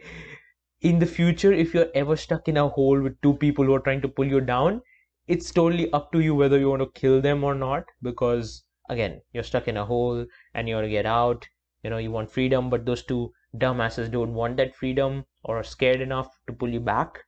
in 0.80 0.98
the 1.00 1.06
future 1.06 1.52
if 1.52 1.74
you're 1.74 1.90
ever 1.94 2.16
stuck 2.16 2.48
in 2.48 2.56
a 2.56 2.68
hole 2.68 3.00
with 3.00 3.20
two 3.20 3.34
people 3.34 3.64
who 3.64 3.74
are 3.74 3.80
trying 3.80 4.00
to 4.02 4.08
pull 4.08 4.26
you 4.26 4.40
down 4.40 4.80
it's 5.26 5.50
totally 5.50 5.90
up 5.92 6.12
to 6.12 6.20
you 6.20 6.34
whether 6.34 6.58
you 6.58 6.68
want 6.70 6.82
to 6.82 7.00
kill 7.00 7.20
them 7.20 7.42
or 7.44 7.54
not 7.54 7.84
because 8.02 8.64
again 8.88 9.20
you're 9.32 9.42
stuck 9.50 9.66
in 9.68 9.76
a 9.76 9.84
hole 9.84 10.24
and 10.54 10.68
you 10.68 10.74
want 10.76 10.84
to 10.84 10.90
get 10.98 11.06
out 11.06 11.48
you 11.82 11.90
know 11.90 11.98
you 11.98 12.10
want 12.12 12.30
freedom 12.30 12.70
but 12.70 12.86
those 12.86 13.02
two 13.04 13.32
dumbasses 13.56 14.10
don't 14.10 14.34
want 14.34 14.56
that 14.56 14.74
freedom 14.76 15.24
or 15.46 15.58
are 15.58 15.64
scared 15.64 16.02
enough 16.02 16.28
to 16.46 16.52
pull 16.52 16.68
you 16.68 16.80
back 16.80 17.24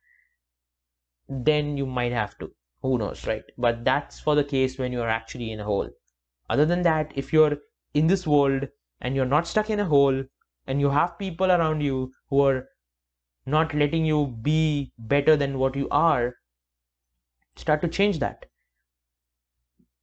then 1.29 1.77
you 1.77 1.85
might 1.85 2.11
have 2.11 2.37
to. 2.39 2.51
Who 2.81 2.97
knows 2.97 3.25
right? 3.27 3.43
But 3.57 3.83
that's 3.85 4.19
for 4.19 4.35
the 4.35 4.43
case 4.43 4.77
when 4.77 4.91
you're 4.91 5.09
actually 5.09 5.51
in 5.51 5.59
a 5.59 5.63
hole. 5.63 5.89
Other 6.49 6.65
than 6.65 6.81
that 6.83 7.11
if 7.15 7.31
you're 7.31 7.57
in 7.93 8.07
this 8.07 8.25
world 8.25 8.67
and 9.01 9.15
you're 9.15 9.25
not 9.25 9.47
stuck 9.47 9.69
in 9.69 9.79
a 9.79 9.85
hole 9.85 10.23
and 10.65 10.79
you 10.79 10.89
have 10.89 11.19
people 11.19 11.51
around 11.51 11.81
you 11.81 12.11
who 12.29 12.41
are 12.41 12.67
not 13.45 13.73
letting 13.73 14.05
you 14.05 14.37
be 14.41 14.91
better 14.97 15.35
than 15.35 15.59
what 15.59 15.75
you 15.75 15.87
are 15.91 16.35
start 17.55 17.81
to 17.81 17.87
change 17.87 18.19
that. 18.19 18.45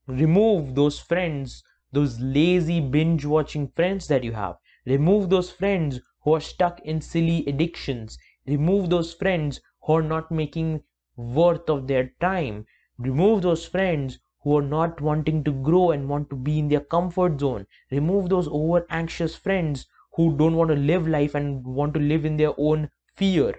Remove 0.06 0.74
those 0.74 0.98
friends 0.98 1.62
those 1.92 2.20
lazy 2.20 2.80
binge 2.80 3.24
watching 3.24 3.68
friends 3.68 4.06
that 4.08 4.22
you 4.22 4.32
have. 4.32 4.56
Remove 4.84 5.30
those 5.30 5.50
friends 5.50 6.00
who 6.26 6.34
are 6.34 6.42
stuck 6.42 6.80
in 6.80 7.00
silly 7.00 7.46
addictions 7.46 8.18
remove 8.46 8.90
those 8.90 9.12
friends 9.14 9.60
who 9.82 9.94
are 9.94 10.02
not 10.02 10.30
making 10.30 10.82
worth 11.16 11.68
of 11.68 11.86
their 11.88 12.12
time. 12.20 12.66
Remove 12.98 13.42
those 13.42 13.66
friends 13.66 14.18
who 14.42 14.56
are 14.56 14.62
not 14.62 15.00
wanting 15.00 15.42
to 15.42 15.52
grow 15.52 15.90
and 15.90 16.08
want 16.08 16.30
to 16.30 16.36
be 16.36 16.58
in 16.58 16.68
their 16.68 16.80
comfort 16.80 17.40
zone. 17.40 17.66
Remove 17.90 18.28
those 18.28 18.48
over 18.48 18.86
anxious 18.90 19.34
friends 19.34 19.86
who 20.14 20.36
don't 20.36 20.54
want 20.54 20.70
to 20.70 20.76
live 20.76 21.08
life 21.08 21.34
and 21.34 21.64
want 21.64 21.92
to 21.94 22.00
live 22.00 22.24
in 22.24 22.36
their 22.36 22.52
own 22.56 22.88
fear. 23.16 23.54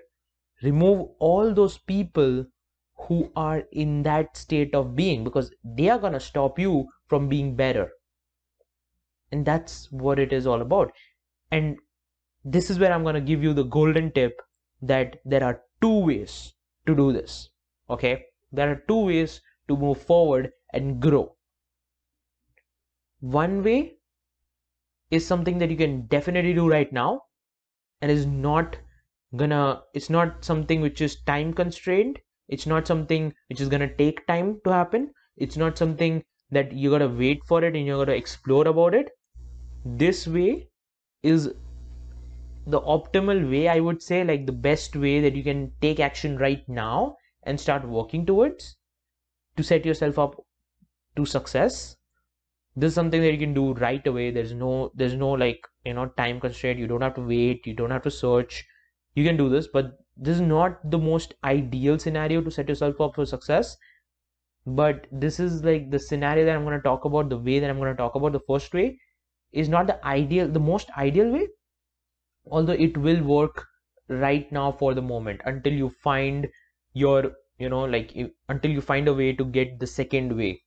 Remove 0.63 1.09
all 1.19 1.53
those 1.53 1.77
people 1.77 2.45
who 2.95 3.31
are 3.35 3.63
in 3.71 4.03
that 4.03 4.37
state 4.37 4.73
of 4.73 4.95
being 4.95 5.23
because 5.23 5.53
they 5.63 5.89
are 5.89 5.99
going 5.99 6.13
to 6.13 6.19
stop 6.19 6.57
you 6.57 6.87
from 7.07 7.27
being 7.29 7.55
better. 7.55 7.91
And 9.31 9.45
that's 9.45 9.91
what 9.91 10.19
it 10.19 10.33
is 10.33 10.47
all 10.47 10.61
about. 10.61 10.91
And 11.51 11.77
this 12.55 12.69
is 12.69 12.79
where 12.79 12.93
I'm 12.93 13.03
going 13.03 13.21
to 13.21 13.29
give 13.29 13.43
you 13.43 13.53
the 13.53 13.69
golden 13.77 14.11
tip 14.11 14.41
that 14.81 15.17
there 15.25 15.43
are 15.43 15.61
two 15.81 15.99
ways 16.09 16.53
to 16.85 16.95
do 16.95 17.11
this 17.13 17.49
okay? 17.89 18.25
There 18.51 18.69
are 18.71 18.83
two 18.87 19.05
ways 19.05 19.41
to 19.67 19.77
move 19.77 20.01
forward 20.01 20.51
and 20.73 21.01
grow. 21.01 21.35
One 23.19 23.63
way 23.63 23.97
is 25.11 25.25
something 25.25 25.57
that 25.57 25.69
you 25.69 25.77
can 25.77 26.05
definitely 26.07 26.53
do 26.53 26.69
right 26.69 26.91
now 26.91 27.21
and 28.01 28.11
is 28.11 28.25
not 28.25 28.77
gonna 29.35 29.81
it's 29.93 30.09
not 30.09 30.43
something 30.45 30.81
which 30.81 31.01
is 31.01 31.21
time 31.23 31.53
constrained. 31.53 32.19
It's 32.47 32.65
not 32.65 32.87
something 32.87 33.33
which 33.49 33.61
is 33.61 33.69
gonna 33.69 33.93
take 33.95 34.25
time 34.27 34.59
to 34.63 34.71
happen. 34.71 35.11
It's 35.35 35.57
not 35.57 35.77
something 35.77 36.23
that 36.51 36.71
you 36.71 36.89
gotta 36.91 37.09
wait 37.09 37.41
for 37.45 37.63
it 37.63 37.75
and 37.75 37.85
you 37.85 37.97
gotta 37.97 38.15
explore 38.15 38.67
about 38.67 38.93
it. 38.93 39.09
This 39.85 40.27
way 40.27 40.69
is 41.23 41.53
the 42.73 42.81
optimal 42.81 43.49
way 43.51 43.67
i 43.69 43.79
would 43.79 44.01
say 44.01 44.23
like 44.23 44.45
the 44.45 44.57
best 44.67 44.95
way 44.95 45.19
that 45.21 45.35
you 45.35 45.43
can 45.43 45.71
take 45.81 45.99
action 45.99 46.37
right 46.37 46.67
now 46.69 47.15
and 47.43 47.59
start 47.59 47.87
working 47.87 48.25
towards 48.25 48.77
to 49.57 49.63
set 49.63 49.85
yourself 49.85 50.19
up 50.19 50.35
to 51.15 51.25
success. 51.25 51.97
This 52.75 52.89
is 52.89 52.95
something 52.95 53.21
that 53.21 53.31
you 53.33 53.39
can 53.39 53.53
do 53.53 53.73
right 53.73 54.05
away. 54.07 54.31
There's 54.31 54.53
no 54.53 54.91
there's 54.95 55.15
no 55.15 55.31
like 55.31 55.67
you 55.85 55.93
know 55.93 56.07
time 56.17 56.39
constraint. 56.39 56.79
You 56.79 56.87
don't 56.87 57.01
have 57.01 57.15
to 57.15 57.21
wait. 57.21 57.67
You 57.67 57.73
don't 57.73 57.91
have 57.91 58.03
to 58.03 58.11
search. 58.11 58.65
You 59.15 59.23
can 59.25 59.37
do 59.37 59.49
this 59.49 59.67
but 59.67 59.97
this 60.15 60.35
is 60.35 60.41
not 60.41 60.79
the 60.91 60.97
most 60.97 61.33
ideal 61.43 61.99
scenario 61.99 62.41
to 62.41 62.51
set 62.51 62.69
yourself 62.69 63.01
up 63.01 63.15
for 63.15 63.25
success. 63.25 63.77
But 64.65 65.07
this 65.11 65.39
is 65.39 65.63
like 65.63 65.91
the 65.91 65.99
scenario 65.99 66.45
that 66.45 66.55
i'm 66.55 66.63
going 66.63 66.77
to 66.77 66.83
talk 66.83 67.05
about 67.05 67.29
the 67.29 67.37
way 67.39 67.59
that 67.59 67.69
i'm 67.69 67.79
going 67.79 67.93
to 67.93 67.97
talk 68.01 68.15
about 68.15 68.33
the 68.33 68.45
first 68.51 68.73
way 68.73 68.99
is 69.51 69.69
not 69.69 69.87
the 69.87 69.97
ideal 70.05 70.47
the 70.47 70.59
most 70.59 70.91
ideal 70.97 71.31
way 71.31 71.47
although 72.51 72.73
it 72.87 72.97
will 72.97 73.23
work 73.23 73.65
right 74.07 74.51
now 74.51 74.71
for 74.71 74.93
the 74.93 75.01
moment 75.01 75.41
until 75.45 75.73
you 75.73 75.89
find 75.89 76.47
your 76.93 77.31
you 77.59 77.69
know 77.69 77.83
like 77.83 78.15
until 78.49 78.71
you 78.71 78.81
find 78.81 79.07
a 79.07 79.13
way 79.13 79.33
to 79.33 79.45
get 79.45 79.79
the 79.79 79.87
second 79.87 80.35
way 80.35 80.61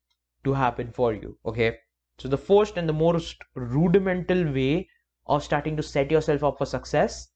to 0.44 0.52
happen 0.52 0.90
for 0.92 1.12
you 1.14 1.38
okay? 1.44 1.78
So 2.18 2.28
the 2.28 2.38
first 2.38 2.76
and 2.76 2.88
the 2.88 2.92
most 2.92 3.36
rudimental 3.54 4.44
way 4.52 4.88
of 5.26 5.42
starting 5.42 5.76
to 5.76 5.82
set 5.82 6.10
yourself 6.10 6.44
up 6.44 6.58
for 6.58 6.66
success 6.66 7.28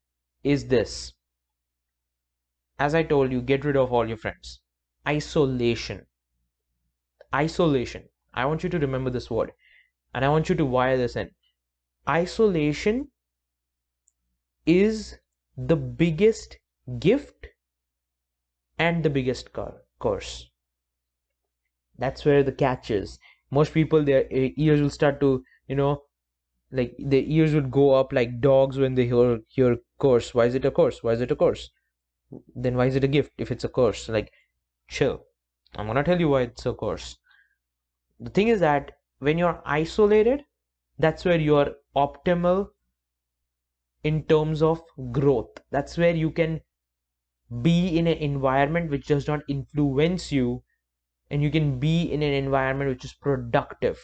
is 0.42 0.68
this. 0.68 1.14
As 2.78 2.94
i 2.94 3.02
told 3.02 3.32
you 3.32 3.40
get 3.40 3.64
rid 3.64 3.76
of 3.76 3.92
all 3.92 4.06
your 4.06 4.16
friends. 4.18 4.60
Isolation. 5.06 6.06
Isolation. 7.34 8.08
I 8.34 8.44
want 8.44 8.62
you 8.62 8.68
to 8.68 8.78
remember 8.78 9.10
this 9.10 9.30
word 9.30 9.52
and 10.12 10.24
I 10.24 10.28
want 10.28 10.48
you 10.48 10.54
to 10.54 10.66
wire 10.66 10.98
this 10.98 11.16
in. 11.16 11.30
Isolation 12.08 13.10
is 14.66 15.18
the 15.56 15.76
biggest 15.76 16.58
gift 16.98 17.46
and 18.78 19.02
the 19.04 19.10
biggest 19.10 19.50
curse. 20.00 20.50
That's 21.98 22.24
where 22.24 22.42
the 22.42 22.52
catch 22.52 22.90
is. 22.90 23.18
Most 23.50 23.74
people, 23.74 24.04
their 24.04 24.26
eh, 24.30 24.50
ears 24.56 24.80
will 24.80 24.90
start 24.90 25.20
to, 25.20 25.44
you 25.68 25.76
know, 25.76 26.04
like 26.70 26.94
their 26.98 27.22
ears 27.22 27.54
would 27.54 27.70
go 27.70 27.94
up 27.94 28.12
like 28.12 28.40
dogs 28.40 28.78
when 28.78 28.94
they 28.94 29.06
hear 29.06 29.40
hear 29.48 29.78
curse. 29.98 30.34
Why 30.34 30.46
is 30.46 30.54
it 30.54 30.64
a 30.64 30.70
curse? 30.70 31.02
Why 31.02 31.12
is 31.12 31.20
it 31.20 31.30
a 31.30 31.36
curse? 31.36 31.70
Then 32.54 32.76
why 32.76 32.86
is 32.86 32.96
it 32.96 33.04
a 33.04 33.08
gift 33.08 33.32
if 33.38 33.52
it's 33.52 33.64
a 33.64 33.68
curse? 33.68 34.08
Like, 34.08 34.32
chill. 34.88 35.24
I'm 35.76 35.86
gonna 35.86 36.04
tell 36.04 36.20
you 36.20 36.28
why 36.28 36.42
it's 36.42 36.66
a 36.66 36.74
curse. 36.74 37.18
The 38.18 38.30
thing 38.30 38.48
is 38.48 38.60
that 38.60 38.98
when 39.20 39.38
you're 39.38 39.62
isolated, 39.64 40.44
that's 40.98 41.24
where 41.24 41.38
you're 41.38 41.76
optimal 41.96 42.70
in 44.04 44.22
terms 44.24 44.62
of 44.62 44.82
growth. 45.10 45.58
That's 45.70 45.98
where 45.98 46.14
you 46.14 46.30
can 46.30 46.60
be 47.62 47.98
in 47.98 48.06
an 48.06 48.18
environment 48.18 48.90
which 48.90 49.06
does 49.06 49.26
not 49.26 49.42
influence 49.48 50.30
you 50.30 50.62
and 51.30 51.42
you 51.42 51.50
can 51.50 51.78
be 51.80 52.02
in 52.02 52.22
an 52.22 52.32
environment 52.32 52.90
which 52.90 53.04
is 53.04 53.14
productive. 53.14 53.98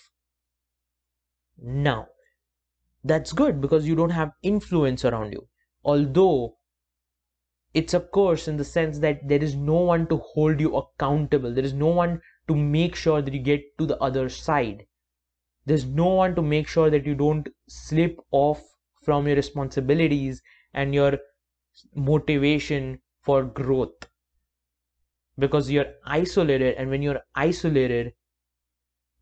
Now, 1.63 2.09
that's 3.05 3.33
good 3.33 3.61
because 3.61 3.87
you 3.87 3.95
don't 3.95 4.11
have 4.11 4.33
influence 4.43 5.05
around 5.05 5.33
you. 5.33 5.49
Although 5.85 6.57
it's 7.73 7.95
a 7.95 8.01
curse 8.01 8.49
in 8.49 8.57
the 8.57 8.65
sense 8.65 8.99
that 8.99 9.29
there 9.29 9.43
is 9.43 9.55
no 9.55 9.81
one 9.81 10.07
to 10.09 10.17
hold 10.17 10.61
you 10.61 10.77
accountable, 10.77 11.53
there 11.55 11.65
is 11.65 11.73
no 11.73 11.89
one 11.89 12.21
to 12.49 12.57
make 12.57 12.97
sure 12.97 13.23
that 13.23 13.33
you 13.33 13.41
get 13.41 13.63
to 13.79 13.87
the 13.87 13.99
other 13.99 14.29
side. 14.29 14.87
There's 15.67 15.85
no 15.85 16.09
one 16.09 16.35
to 16.35 16.43
make 16.43 16.67
sure 16.67 16.91
that 16.91 17.07
you 17.07 17.15
don't 17.15 17.49
slip 17.69 18.19
off 18.33 18.63
from 19.03 19.27
your 19.27 19.37
responsibilities 19.37 20.43
and 20.75 20.95
your 20.95 21.19
motivation 21.95 23.01
for 23.23 23.45
growth. 23.45 24.09
Because 25.39 25.71
you're 25.71 25.95
isolated 26.05 26.77
and 26.77 26.91
when 26.91 27.03
you're 27.03 27.23
isolated 27.35 28.15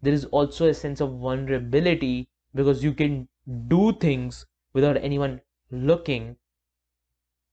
there 0.01 0.13
is 0.13 0.25
also 0.27 0.69
a 0.69 0.75
sense 0.75 1.01
of 1.01 1.19
vulnerability 1.19 2.29
because 2.55 2.85
you 2.85 2.93
can 2.95 3.29
do 3.67 3.93
things 3.99 4.47
without 4.73 4.97
anyone 4.97 5.41
looking 5.71 6.37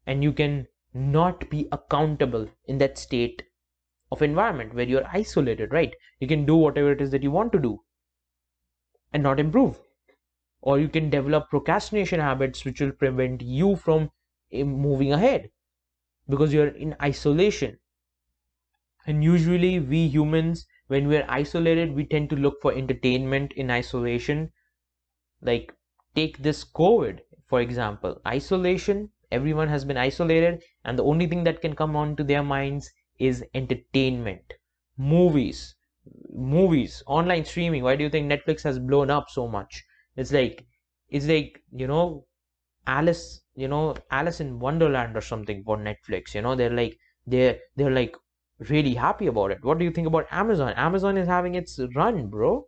and 0.06 0.24
you 0.24 0.32
can 0.32 0.68
not 0.94 1.50
be 1.50 1.68
accountable 1.72 2.48
in 2.66 2.78
that 2.78 2.98
state 2.98 3.44
of 4.12 4.22
environment 4.22 4.74
where 4.74 4.86
you're 4.88 5.08
isolated 5.08 5.74
right? 5.74 5.96
You 6.20 6.28
can 6.28 6.46
do 6.46 6.56
whatever 6.56 6.92
it 6.92 7.02
is 7.02 7.12
that 7.12 7.24
you 7.24 7.32
want 7.32 7.52
to 7.54 7.60
do 7.60 7.84
and 9.14 9.24
not 9.24 9.40
improve 9.40 9.80
or 10.66 10.80
you 10.80 10.90
can 10.90 11.10
develop 11.10 11.50
procrastination 11.50 12.20
habits 12.20 12.66
which 12.66 12.82
will 12.82 12.92
prevent 12.92 13.42
you 13.42 13.78
from 13.78 14.12
eh, 14.52 14.64
moving 14.64 15.14
ahead 15.14 15.52
because 16.30 16.54
you're 16.54 16.68
in 16.70 16.96
isolation. 17.02 17.80
And 19.08 19.24
usually 19.24 19.80
we 19.80 20.08
humans 20.08 20.68
when 20.86 21.08
we're 21.08 21.26
isolated 21.28 21.94
we 21.96 22.06
tend 22.06 22.30
to 22.30 22.36
look 22.36 22.62
for 22.62 22.72
entertainment 22.72 23.52
in 23.54 23.72
isolation. 23.72 24.52
Like 25.42 25.74
take 26.16 26.40
this 26.40 26.64
covid 26.66 27.22
for 27.48 27.62
example. 27.62 28.22
Isolation 28.28 29.12
everyone 29.32 29.70
has 29.70 29.86
been 29.86 29.98
isolated 29.98 30.64
and 30.84 31.00
the 31.00 31.06
only 31.06 31.28
thing 31.28 31.46
that 31.46 31.62
can 31.62 31.76
come 31.76 31.96
onto 31.96 32.24
their 32.24 32.44
minds 32.44 32.92
is 33.20 33.46
entertainment. 33.56 34.54
Movies 34.98 35.76
movies 36.34 37.04
online 37.08 37.46
streaming. 37.46 37.84
Why 37.84 37.96
do 37.96 38.04
you 38.04 38.10
think 38.12 38.32
netflix 38.32 38.64
has 38.64 38.80
blown 38.80 39.10
up 39.10 39.30
so 39.30 39.48
much 39.48 39.84
it's 40.16 40.32
like 40.32 40.66
it's 41.10 41.26
like 41.28 41.64
you 41.72 41.88
know 41.88 42.26
alice 42.88 43.42
you 43.56 43.68
know 43.68 43.96
alice 44.12 44.40
in 44.40 44.60
wonderland 44.60 45.16
or 45.18 45.22
something 45.22 45.64
for 45.64 45.78
netflix 45.78 46.34
you 46.36 46.42
know 46.42 46.56
they're 46.56 46.78
like 46.82 46.98
they're 47.28 47.58
they're 47.76 47.92
like 47.92 48.16
really 48.70 48.94
happy 48.94 49.28
about 49.28 49.52
it. 49.52 49.64
What 49.64 49.80
do 49.80 49.86
you 49.86 49.92
think 49.92 50.08
about 50.08 50.28
amazon? 50.32 50.74
Amazon 50.78 51.18
is 51.18 51.28
having 51.28 51.56
its 51.56 51.80
run 51.96 52.28
bro. 52.30 52.68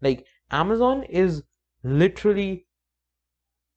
Like 0.00 0.26
amazon 0.50 1.04
is 1.04 1.42
literally 1.84 2.66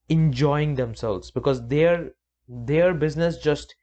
enjoying 0.09 0.75
themselves 0.75 1.31
because 1.31 1.67
their 1.67 2.11
their 2.47 2.93
business 2.93 3.37
just 3.39 3.75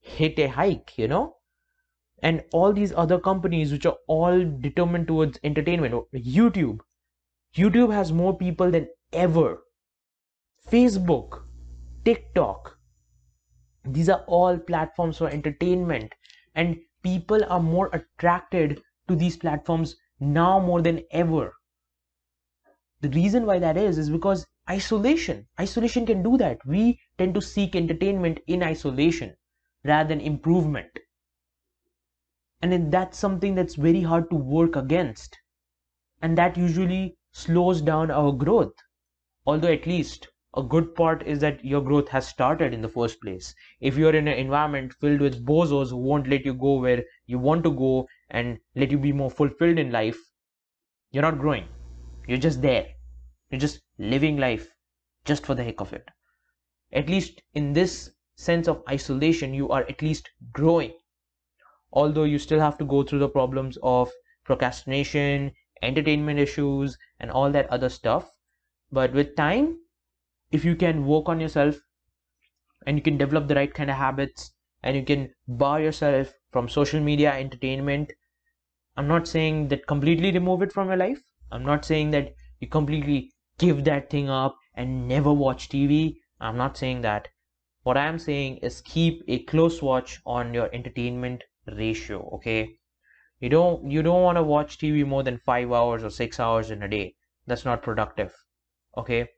hit 0.00 0.38
a 0.38 0.46
hike 0.48 0.96
you 0.98 1.08
know? 1.08 1.36
And 2.22 2.44
all 2.52 2.72
these 2.72 2.92
other 2.94 3.18
companies 3.20 3.72
which 3.72 3.86
are 3.86 3.98
all 4.08 4.44
determined 4.60 5.08
towards 5.08 5.38
entertainment 5.44 5.94
youtube 6.14 6.80
youtube 7.56 7.92
has 7.92 8.12
more 8.12 8.36
people 8.36 8.70
than 8.70 8.88
ever. 9.12 9.62
Facebook 10.70 11.42
tiktok 12.04 12.76
these 13.88 14.08
are 14.08 14.24
all 14.26 14.58
platforms 14.58 15.18
for 15.18 15.28
entertainment. 15.28 16.12
And 16.56 16.80
people 17.04 17.44
are 17.44 17.60
more 17.60 17.88
attracted 17.92 18.82
to 19.06 19.14
these 19.14 19.36
platforms 19.36 19.96
now 20.18 20.58
more 20.58 20.82
than 20.82 21.04
ever. 21.12 21.52
The 23.00 23.10
reason 23.10 23.46
why 23.46 23.60
that 23.60 23.76
is 23.76 23.98
is 23.98 24.10
because 24.10 24.44
isolation 24.68 25.46
isolation 25.60 26.04
can 26.04 26.22
do 26.24 26.36
that. 26.38 26.58
We 26.66 26.98
tend 27.16 27.34
to 27.34 27.40
seek 27.40 27.76
entertainment 27.76 28.40
in 28.48 28.62
isolation 28.62 29.36
rather 29.84 30.08
than 30.08 30.20
improvement. 30.20 30.98
And 32.60 32.90
that's 32.90 33.18
something 33.18 33.54
that's 33.54 33.76
very 33.76 34.02
hard 34.02 34.30
to 34.30 34.36
work 34.36 34.74
against. 34.74 35.38
And 36.20 36.36
that 36.38 36.56
usually 36.56 37.18
slows 37.36 37.82
down 37.82 38.10
our 38.10 38.32
growth. 38.32 38.74
Although 39.44 39.72
at 39.72 39.86
least 39.86 40.28
a 40.56 40.62
good 40.62 40.94
part 40.94 41.22
is 41.26 41.40
that 41.40 41.64
your 41.64 41.82
growth 41.82 42.08
has 42.08 42.26
started 42.26 42.72
in 42.72 42.80
the 42.80 42.88
first 42.88 43.20
place. 43.20 43.54
If 43.80 43.96
you're 43.96 44.14
in 44.14 44.28
an 44.28 44.38
environment 44.38 44.94
filled 44.94 45.20
with 45.20 45.44
bozos 45.44 45.90
who 45.90 45.98
won't 45.98 46.28
let 46.28 46.46
you 46.46 46.54
go 46.54 46.80
where 46.80 47.04
you 47.26 47.38
want 47.38 47.64
to 47.64 47.70
go 47.70 48.08
and 48.30 48.58
let 48.74 48.90
you 48.90 48.98
be 48.98 49.12
more 49.12 49.30
fulfilled 49.30 49.78
in 49.78 49.92
life 49.92 50.18
you're 51.10 51.22
not 51.22 51.38
growing. 51.38 51.68
You're 52.26 52.38
just 52.38 52.60
there. 52.60 52.86
You're 53.50 53.60
just 53.60 53.80
living 53.98 54.36
life 54.36 54.68
just 55.24 55.46
for 55.46 55.54
the 55.54 55.64
heck 55.64 55.80
of 55.80 55.92
it. 55.92 56.08
At 56.92 57.08
least 57.08 57.42
in 57.54 57.72
this 57.72 58.10
sense 58.34 58.68
of 58.68 58.82
isolation 58.88 59.54
you 59.54 59.70
are 59.70 59.84
at 59.84 60.02
least 60.02 60.30
growing. 60.52 60.92
Although 61.92 62.24
you 62.24 62.38
still 62.38 62.60
have 62.60 62.76
to 62.78 62.84
go 62.84 63.02
through 63.02 63.20
the 63.20 63.28
problems 63.28 63.78
of 63.82 64.10
procrastination 64.44 65.52
entertainment 65.82 66.38
issues 66.38 66.98
and 67.20 67.30
all 67.30 67.50
that 67.50 67.68
other 67.70 67.88
stuff. 67.88 68.30
But 68.92 69.12
with 69.12 69.36
time 69.36 69.78
if 70.52 70.64
you 70.64 70.76
can 70.76 71.06
work 71.06 71.28
on 71.28 71.40
yourself 71.40 71.76
and 72.86 72.96
you 72.96 73.02
can 73.02 73.18
develop 73.18 73.48
the 73.48 73.54
right 73.54 73.74
kind 73.74 73.90
of 73.90 73.96
habits 73.96 74.52
and 74.82 74.96
you 74.96 75.04
can 75.04 75.30
bar 75.48 75.80
yourself 75.80 76.32
from 76.50 76.68
social 76.68 77.00
media 77.00 77.32
entertainment 77.32 78.12
i'm 78.96 79.08
not 79.08 79.28
saying 79.28 79.68
that 79.68 79.86
completely 79.86 80.30
remove 80.32 80.62
it 80.62 80.72
from 80.72 80.88
your 80.88 80.96
life. 80.96 81.22
I'm 81.52 81.64
not 81.64 81.84
saying 81.84 82.10
that 82.12 82.34
you 82.60 82.68
completely 82.68 83.32
give 83.58 83.84
that 83.84 84.10
thing 84.10 84.28
up 84.30 84.56
and 84.74 85.08
never 85.08 85.32
watch 85.32 85.68
tv 85.68 86.16
i'm 86.40 86.56
not 86.56 86.76
saying 86.76 87.02
that. 87.02 87.28
What 87.82 87.96
i 87.96 88.06
am 88.06 88.18
saying 88.18 88.58
is 88.58 88.80
keep 88.80 89.22
a 89.28 89.40
close 89.44 89.82
watch 89.82 90.20
on 90.24 90.54
your 90.54 90.74
entertainment 90.74 91.44
ratio 91.66 92.30
okay 92.34 92.78
you 93.40 93.48
don't 93.48 93.90
you 93.90 94.02
don't 94.02 94.22
want 94.22 94.36
to 94.36 94.42
watch 94.42 94.78
tv 94.78 95.06
more 95.06 95.22
than 95.22 95.38
5 95.38 95.72
hours 95.72 96.04
or 96.04 96.10
6 96.10 96.40
hours 96.40 96.70
in 96.70 96.82
a 96.82 96.88
day. 96.88 97.14
That's 97.46 97.64
not 97.64 97.82
productive 97.82 98.32
okay? 98.96 99.28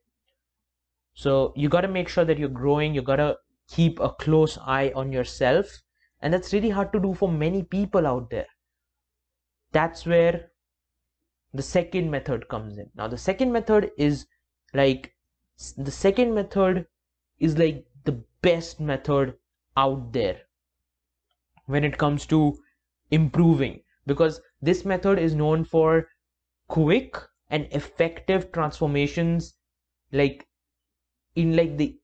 So 1.14 1.52
you 1.56 1.68
got 1.68 1.80
to 1.80 1.88
make 1.88 2.08
sure 2.08 2.24
that 2.24 2.38
you're 2.38 2.48
growing 2.48 2.94
you 2.94 3.02
got 3.02 3.16
to 3.16 3.36
keep 3.68 3.98
a 4.00 4.10
close 4.10 4.58
eye 4.58 4.92
on 4.94 5.12
yourself 5.12 5.82
and 6.20 6.32
that's 6.32 6.52
really 6.52 6.70
hard 6.70 6.92
to 6.92 7.00
do 7.00 7.14
for 7.14 7.30
many 7.30 7.62
people 7.62 8.06
out 8.06 8.30
there. 8.30 8.46
That's 9.72 10.06
where 10.06 10.50
the 11.52 11.62
second 11.62 12.10
method 12.10 12.48
comes 12.48 12.78
in. 12.78 12.90
Now 12.94 13.08
the 13.08 13.18
second 13.18 13.52
method 13.52 13.90
is 13.96 14.26
like 14.74 15.14
the 15.76 15.90
second 15.90 16.34
method 16.34 16.86
is 17.38 17.58
like 17.58 17.84
the 18.04 18.22
best 18.42 18.80
method 18.80 19.34
out 19.76 20.12
there 20.12 20.42
when 21.66 21.84
it 21.84 21.98
comes 21.98 22.26
to 22.26 22.58
improving 23.10 23.80
because 24.08 24.40
this 24.62 24.84
method 24.84 25.20
is 25.20 25.36
known 25.36 25.64
for 25.64 26.08
quick 26.68 27.16
and 27.50 27.68
effective 27.72 28.52
transformations 28.52 29.56
like 30.12 30.48
in 31.36 31.56
like 31.56 31.78
the 31.78 31.98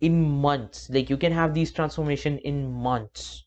in 0.00 0.22
months. 0.30 0.88
Like 0.90 1.10
you 1.10 1.16
can 1.18 1.32
have 1.32 1.54
these 1.54 1.72
transformation 1.72 2.38
in 2.38 2.72
months 2.72 3.44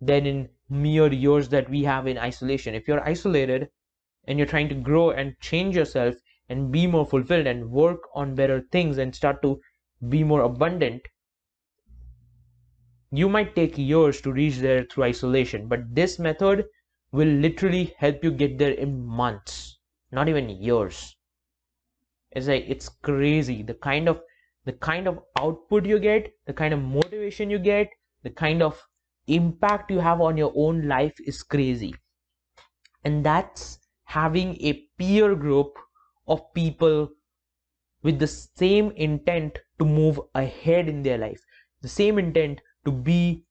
than 0.00 0.26
in 0.26 0.48
mere 0.70 1.12
years 1.12 1.48
that 1.50 1.68
we 1.70 1.84
have 1.84 2.06
in 2.06 2.18
isolation. 2.18 2.74
If 2.74 2.88
you're 2.88 3.06
isolated 3.08 3.68
and 4.26 4.38
you're 4.38 4.48
trying 4.48 4.68
to 4.70 4.74
grow 4.76 5.10
and 5.10 5.38
change 5.40 5.76
yourself 5.76 6.16
and 6.48 6.72
be 6.72 6.86
more 6.86 7.06
fulfilled 7.06 7.46
and 7.46 7.70
work 7.70 8.00
on 8.14 8.34
better 8.36 8.62
things 8.72 8.98
and 8.98 9.14
start 9.14 9.42
to 9.42 9.60
be 10.08 10.24
more 10.24 10.42
abundant 10.42 11.02
you 13.10 13.28
might 13.28 13.56
take 13.56 13.76
years 13.76 14.20
to 14.20 14.32
reach 14.32 14.58
there 14.58 14.84
through 14.84 15.04
isolation. 15.04 15.66
But 15.66 15.94
this 15.94 16.18
method 16.20 16.66
will 17.16 17.34
literally 17.46 17.94
help 17.98 18.22
you 18.24 18.30
get 18.30 18.58
there 18.58 18.72
in 18.86 19.04
months 19.06 19.78
not 20.12 20.28
even 20.28 20.48
years. 20.48 21.16
It's 22.30 22.46
like 22.46 22.64
it's 22.68 22.88
crazy. 22.88 23.62
The 23.62 23.74
kind 23.74 24.08
of 24.08 24.20
the 24.64 24.72
kind 24.72 25.06
of 25.08 25.18
output 25.40 25.86
you 25.86 25.98
get 25.98 26.32
the 26.46 26.52
kind 26.52 26.74
of 26.74 26.82
motivation 26.82 27.50
you 27.50 27.58
get 27.58 27.88
the 28.22 28.30
kind 28.30 28.62
of 28.62 28.82
impact 29.26 29.90
you 29.90 29.98
have 30.00 30.20
on 30.20 30.36
your 30.36 30.52
own 30.56 30.86
life 30.88 31.14
is 31.26 31.42
crazy. 31.42 31.94
And 33.04 33.24
that's 33.24 33.78
having 34.04 34.56
a 34.60 34.72
peer 34.98 35.34
group 35.34 35.76
of 36.26 36.42
people 36.54 37.10
with 38.02 38.18
the 38.18 38.26
same 38.26 38.90
intent 38.92 39.58
to 39.78 39.84
move 39.84 40.20
ahead 40.34 40.88
in 40.88 41.02
their 41.02 41.18
life 41.18 41.40
the 41.82 41.88
same 41.88 42.18
intent 42.18 42.60
to 42.84 42.92
be 42.92 43.44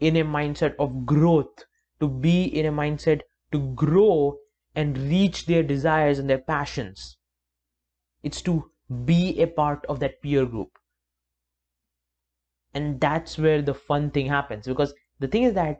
in 0.00 0.16
a 0.16 0.24
mindset 0.24 0.74
of 0.78 1.06
growth 1.06 1.64
to 2.02 2.08
be 2.08 2.44
in 2.44 2.66
a 2.66 2.72
mindset 2.72 3.22
to 3.52 3.60
grow 3.74 4.38
and 4.74 4.98
reach 4.98 5.46
their 5.46 5.62
desires 5.62 6.18
and 6.18 6.28
their 6.28 6.38
passions. 6.38 7.16
It's 8.22 8.42
to 8.42 8.70
be 9.04 9.40
a 9.40 9.46
part 9.46 9.86
of 9.88 10.00
that 10.00 10.20
peer 10.20 10.44
group. 10.44 10.78
And 12.74 13.00
that's 13.00 13.38
where 13.38 13.62
the 13.62 13.74
fun 13.74 14.10
thing 14.10 14.26
happens 14.26 14.66
because 14.66 14.94
the 15.20 15.28
thing 15.28 15.44
is 15.44 15.54
that 15.54 15.78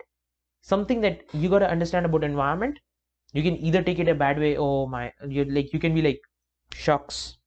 something 0.60 1.00
that 1.00 1.22
you 1.34 1.48
got 1.48 1.58
to 1.60 1.70
understand 1.70 2.06
about 2.06 2.24
environment 2.24 2.78
you 3.32 3.42
can 3.42 3.56
either 3.56 3.82
take 3.82 3.98
it 3.98 4.08
a 4.08 4.14
bad 4.14 4.38
way 4.38 4.56
oh 4.56 4.86
my 4.86 5.12
you're 5.26 5.46
like 5.46 5.72
you 5.72 5.80
can 5.80 5.94
be 5.94 6.02
like 6.02 6.20
shucks 6.72 7.38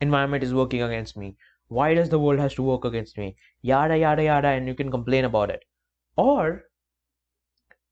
environment 0.00 0.44
is 0.44 0.54
working 0.54 0.82
against 0.82 1.16
me. 1.16 1.36
Why 1.68 1.94
does 1.94 2.10
the 2.10 2.18
world 2.18 2.38
has 2.40 2.54
to 2.54 2.62
work 2.62 2.84
against 2.84 3.16
me? 3.18 3.36
Yada 3.62 3.96
yada 3.98 4.22
yada 4.24 4.48
and 4.48 4.66
you 4.66 4.74
can 4.74 4.90
complain 4.90 5.24
about 5.24 5.50
it. 5.50 5.64
Or 6.16 6.64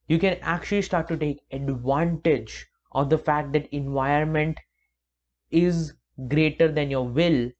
you 0.08 0.18
can 0.18 0.38
actually 0.42 0.82
start 0.82 1.08
to 1.08 1.16
take 1.16 1.44
advantage 1.52 2.66
of 2.92 3.10
the 3.10 3.18
fact 3.18 3.52
that 3.52 3.72
environment 3.72 4.58
is 5.50 5.94
greater 6.28 6.72
than 6.72 6.90
your 6.90 7.06
will 7.06 7.50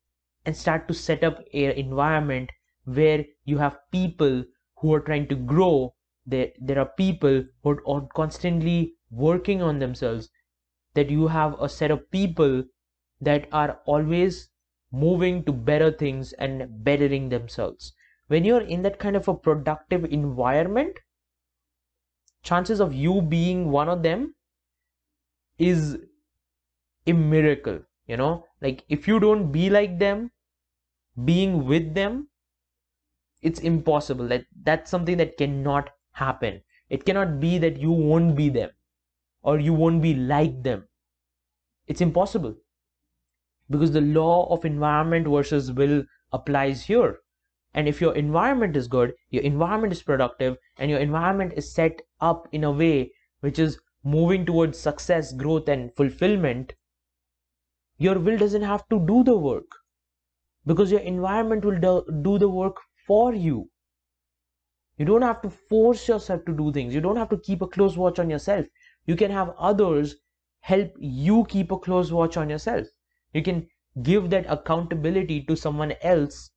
and 0.47 0.57
start 0.57 0.89
to 0.89 0.95
set 0.95 1.23
up 1.23 1.39
an 1.53 1.73
environment 1.73 2.51
where 2.85 3.25
you 3.45 3.59
have 3.59 3.79
people 3.93 4.45
who 4.79 4.95
are 4.95 5.01
trying 5.01 5.29
to 5.29 5.37
grow. 5.37 5.95
There 6.27 6.53
there 6.61 6.79
are 6.79 6.93
people 6.97 7.45
who 7.63 7.79
are 7.87 8.09
constantly 8.15 8.95
working 9.11 9.63
on 9.63 9.81
themselves. 9.81 10.31
That 10.95 11.11
you 11.11 11.29
have 11.29 11.61
a 11.61 11.69
set 11.69 11.91
of 11.91 12.11
people 12.11 12.65
that 13.21 13.49
are 13.53 13.81
always 13.87 14.51
moving 14.93 15.45
to 15.45 15.53
better 15.53 15.91
things 15.93 16.33
and 16.35 16.85
bettering 16.85 17.29
themselves. 17.31 17.95
When 18.29 18.45
you're 18.45 18.63
in 18.63 18.83
that 18.83 18.99
kind 18.99 19.17
of 19.17 19.29
a 19.29 19.35
productive 19.35 20.05
environment 20.07 20.99
chances 22.43 22.81
of 22.81 22.95
you 22.95 23.21
being 23.21 23.71
one 23.71 23.89
of 23.89 24.03
them 24.03 24.35
is 25.59 25.99
a 27.07 27.13
miracle 27.13 27.81
you 28.09 28.17
know? 28.17 28.45
Like 28.61 28.85
if 28.89 29.07
you 29.07 29.21
don't 29.21 29.53
be 29.53 29.71
like 29.71 29.99
them 29.99 30.33
being 31.25 31.67
with 31.67 31.95
them 31.95 32.29
it's 33.41 33.61
impossible. 33.61 34.27
That 34.27 34.47
that's 34.65 34.91
something 34.91 35.17
that 35.19 35.37
cannot 35.37 35.91
happen. 36.13 36.63
It 36.91 37.05
cannot 37.05 37.39
be 37.39 37.59
that 37.59 37.77
you 37.79 37.93
won't 37.93 38.35
be 38.35 38.49
them 38.49 38.71
or 39.43 39.61
you 39.61 39.73
won't 39.73 40.03
be 40.03 40.15
like 40.15 40.63
them. 40.63 40.89
It's 41.87 42.01
impossible 42.01 42.57
because 43.71 43.93
the 43.93 44.01
law 44.01 44.53
of 44.53 44.65
environment 44.65 45.29
versus 45.29 45.71
will 45.73 46.05
applies 46.33 46.83
here 46.85 47.21
and 47.79 47.93
if 47.93 48.01
your 48.05 48.15
environment 48.23 48.81
is 48.83 48.93
good 48.97 49.15
your 49.37 49.45
environment 49.51 49.99
is 49.99 50.03
productive 50.11 50.57
and 50.79 50.91
your 50.95 51.05
environment 51.09 51.59
is 51.63 51.73
set 51.81 52.03
up 52.33 52.49
in 52.61 52.65
a 52.71 52.77
way 52.83 52.97
which 53.47 53.59
is 53.67 53.79
moving 54.17 54.47
towards 54.51 54.87
success 54.89 55.33
growth 55.45 55.69
and 55.77 55.95
fulfillment 56.03 56.75
your 58.01 58.19
will 58.21 58.39
doesn't 58.39 58.63
have 58.63 58.89
to 58.89 59.05
do 59.07 59.25
the 59.25 59.37
work. 59.37 59.67
Because 60.65 60.93
your 60.93 61.01
environment 61.01 61.65
will 61.65 61.79
do, 61.81 62.05
do 62.23 62.39
the 62.39 62.49
work 62.49 62.77
for 63.07 63.35
you. 63.35 63.71
You 64.97 65.05
don't 65.05 65.23
have 65.23 65.43
to 65.43 65.51
force 65.51 66.07
yourself 66.07 66.45
to 66.45 66.53
do 66.53 66.73
things. 66.73 66.95
You 66.95 67.01
don't 67.01 67.17
have 67.17 67.29
to 67.31 67.39
keep 67.39 67.61
a 67.61 67.67
close 67.67 67.97
watch 67.97 68.19
on 68.19 68.31
yourself. 68.31 68.67
You 69.07 69.17
can 69.17 69.31
have 69.33 69.55
others 69.59 70.17
help 70.61 70.93
you 70.99 71.45
keep 71.49 71.73
a 71.73 71.79
close 71.79 72.13
watch 72.13 72.37
on 72.37 72.49
yourself. 72.51 72.87
You 73.33 73.43
can 73.43 73.69
give 74.03 74.31
that 74.31 74.47
accountability 74.49 75.43
to 75.45 75.57
someone 75.57 75.95
else 76.03 76.51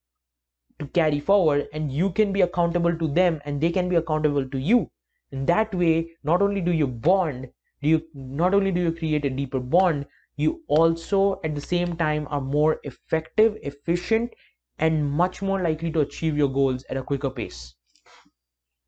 to 0.81 0.87
carry 0.87 1.21
forward 1.21 1.67
and 1.71 1.91
you 1.91 2.11
can 2.11 2.33
be 2.33 2.41
accountable 2.41 2.97
to 2.97 3.07
them 3.07 3.41
and 3.45 3.61
they 3.61 3.71
can 3.71 3.87
be 3.87 3.95
accountable 3.95 4.47
to 4.49 4.59
you. 4.59 4.91
In 5.31 5.45
that 5.45 5.73
way 5.73 6.11
not 6.23 6.41
only 6.41 6.59
do 6.59 6.71
you 6.71 6.87
bond 6.87 7.49
do 7.81 7.89
you 7.89 8.01
not 8.13 8.53
only 8.53 8.71
do 8.71 8.81
you 8.81 8.91
create 8.91 9.25
a 9.25 9.29
deeper 9.29 9.59
bond 9.59 10.05
you 10.35 10.63
also 10.67 11.39
at 11.43 11.55
the 11.55 11.61
same 11.61 11.95
time 11.95 12.27
are 12.29 12.41
more 12.41 12.79
effective 12.83 13.57
efficient 13.61 14.33
and 14.77 15.11
much 15.11 15.41
more 15.41 15.61
likely 15.61 15.91
to 15.91 16.01
achieve 16.01 16.35
your 16.35 16.51
goals 16.51 16.83
at 16.89 16.97
a 16.97 17.03
quicker 17.03 17.29
pace. 17.29 17.75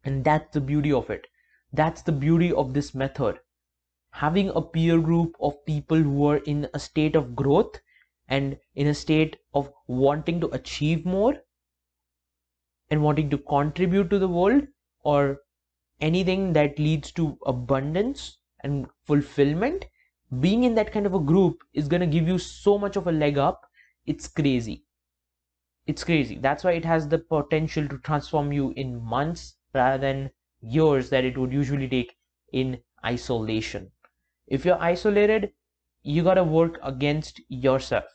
And 0.04 0.24
that's 0.24 0.54
the 0.54 0.62
beauty 0.62 0.92
of 0.92 1.10
it. 1.12 1.28
That's 1.72 2.02
the 2.02 2.12
beauty 2.12 2.52
of 2.52 2.74
this 2.74 2.96
method. 2.96 3.40
Having 4.12 4.50
a 4.50 4.62
peer 4.62 5.00
group 5.00 5.36
of 5.40 5.64
people 5.66 5.98
who 5.98 6.26
are 6.26 6.38
in 6.38 6.68
a 6.74 6.80
state 6.80 7.16
of 7.16 7.36
growth 7.36 7.80
and 8.28 8.58
in 8.74 8.88
a 8.88 8.94
state 8.96 9.38
of 9.54 9.72
wanting 9.88 10.40
to 10.42 10.48
achieve 10.48 11.06
more 11.06 11.36
and 12.94 13.04
wanting 13.04 13.30
to 13.32 13.38
contribute 13.40 14.10
to 14.12 14.20
the 14.20 14.28
world 14.30 14.68
or 15.02 15.42
anything 16.00 16.54
that 16.54 16.80
leads 16.80 17.12
to 17.14 17.38
abundance 17.48 18.40
and 18.64 18.88
fulfillment 19.06 19.86
being 20.40 20.64
in 20.64 20.76
that 20.76 20.92
kind 20.92 21.06
of 21.08 21.14
a 21.16 21.20
group 21.20 21.64
is 21.74 21.88
going 21.88 22.02
to 22.02 22.08
give 22.08 22.28
you 22.28 22.38
so 22.38 22.78
much 22.78 22.96
of 22.96 23.08
a 23.08 23.12
leg 23.12 23.38
up. 23.38 23.68
It's 24.06 24.28
crazy. 24.28 24.86
It's 25.88 26.04
crazy. 26.04 26.38
That's 26.38 26.64
why 26.66 26.74
it 26.74 26.86
has 26.86 27.08
the 27.08 27.20
potential 27.20 27.88
to 27.88 27.98
transform 28.00 28.52
you 28.52 28.72
in 28.76 29.02
months 29.02 29.58
rather 29.74 29.98
than 29.98 30.32
years 30.62 31.10
that 31.10 31.26
it 31.26 31.38
would 31.38 31.54
usually 31.54 31.88
take 31.88 32.18
in 32.52 32.82
isolation. 33.06 33.92
If 34.48 34.66
you're 34.66 34.82
isolated 34.82 35.54
you 36.04 36.24
got 36.24 36.36
to 36.36 36.44
work 36.46 36.80
against 36.84 37.42
yourself. 37.50 38.06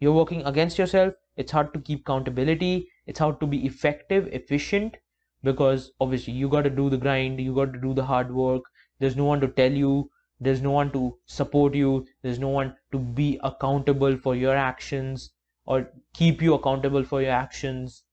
You're 0.00 0.14
working 0.14 0.44
against 0.46 0.78
yourself. 0.78 1.14
It's 1.36 1.52
hard 1.52 1.72
to 1.74 1.80
keep 1.80 2.00
accountability 2.00 2.90
it's 3.10 3.18
hard 3.18 3.40
to 3.40 3.46
be 3.46 3.66
effective 3.66 4.28
efficient 4.38 4.96
because 5.42 5.90
obviously 6.00 6.32
you 6.32 6.48
got 6.48 6.62
to 6.62 6.70
do 6.70 6.88
the 6.90 6.98
grind 7.04 7.40
you 7.40 7.54
got 7.54 7.72
to 7.72 7.80
do 7.80 7.92
the 7.94 8.04
hard 8.04 8.32
work. 8.32 8.62
There's 9.00 9.16
no 9.16 9.24
one 9.24 9.40
to 9.42 9.48
tell 9.48 9.72
you 9.72 10.10
there's 10.40 10.62
no 10.62 10.70
one 10.70 10.92
to 10.92 11.18
support 11.26 11.74
you 11.74 12.06
there's 12.22 12.38
no 12.38 12.48
one 12.48 12.76
to 12.92 12.98
be 12.98 13.40
accountable 13.42 14.16
for 14.16 14.36
your 14.36 14.56
actions 14.56 15.30
or 15.66 15.90
keep 16.14 16.40
you 16.42 16.54
accountable 16.54 17.04
for 17.04 17.20
your 17.22 17.32
actions. 17.32 18.04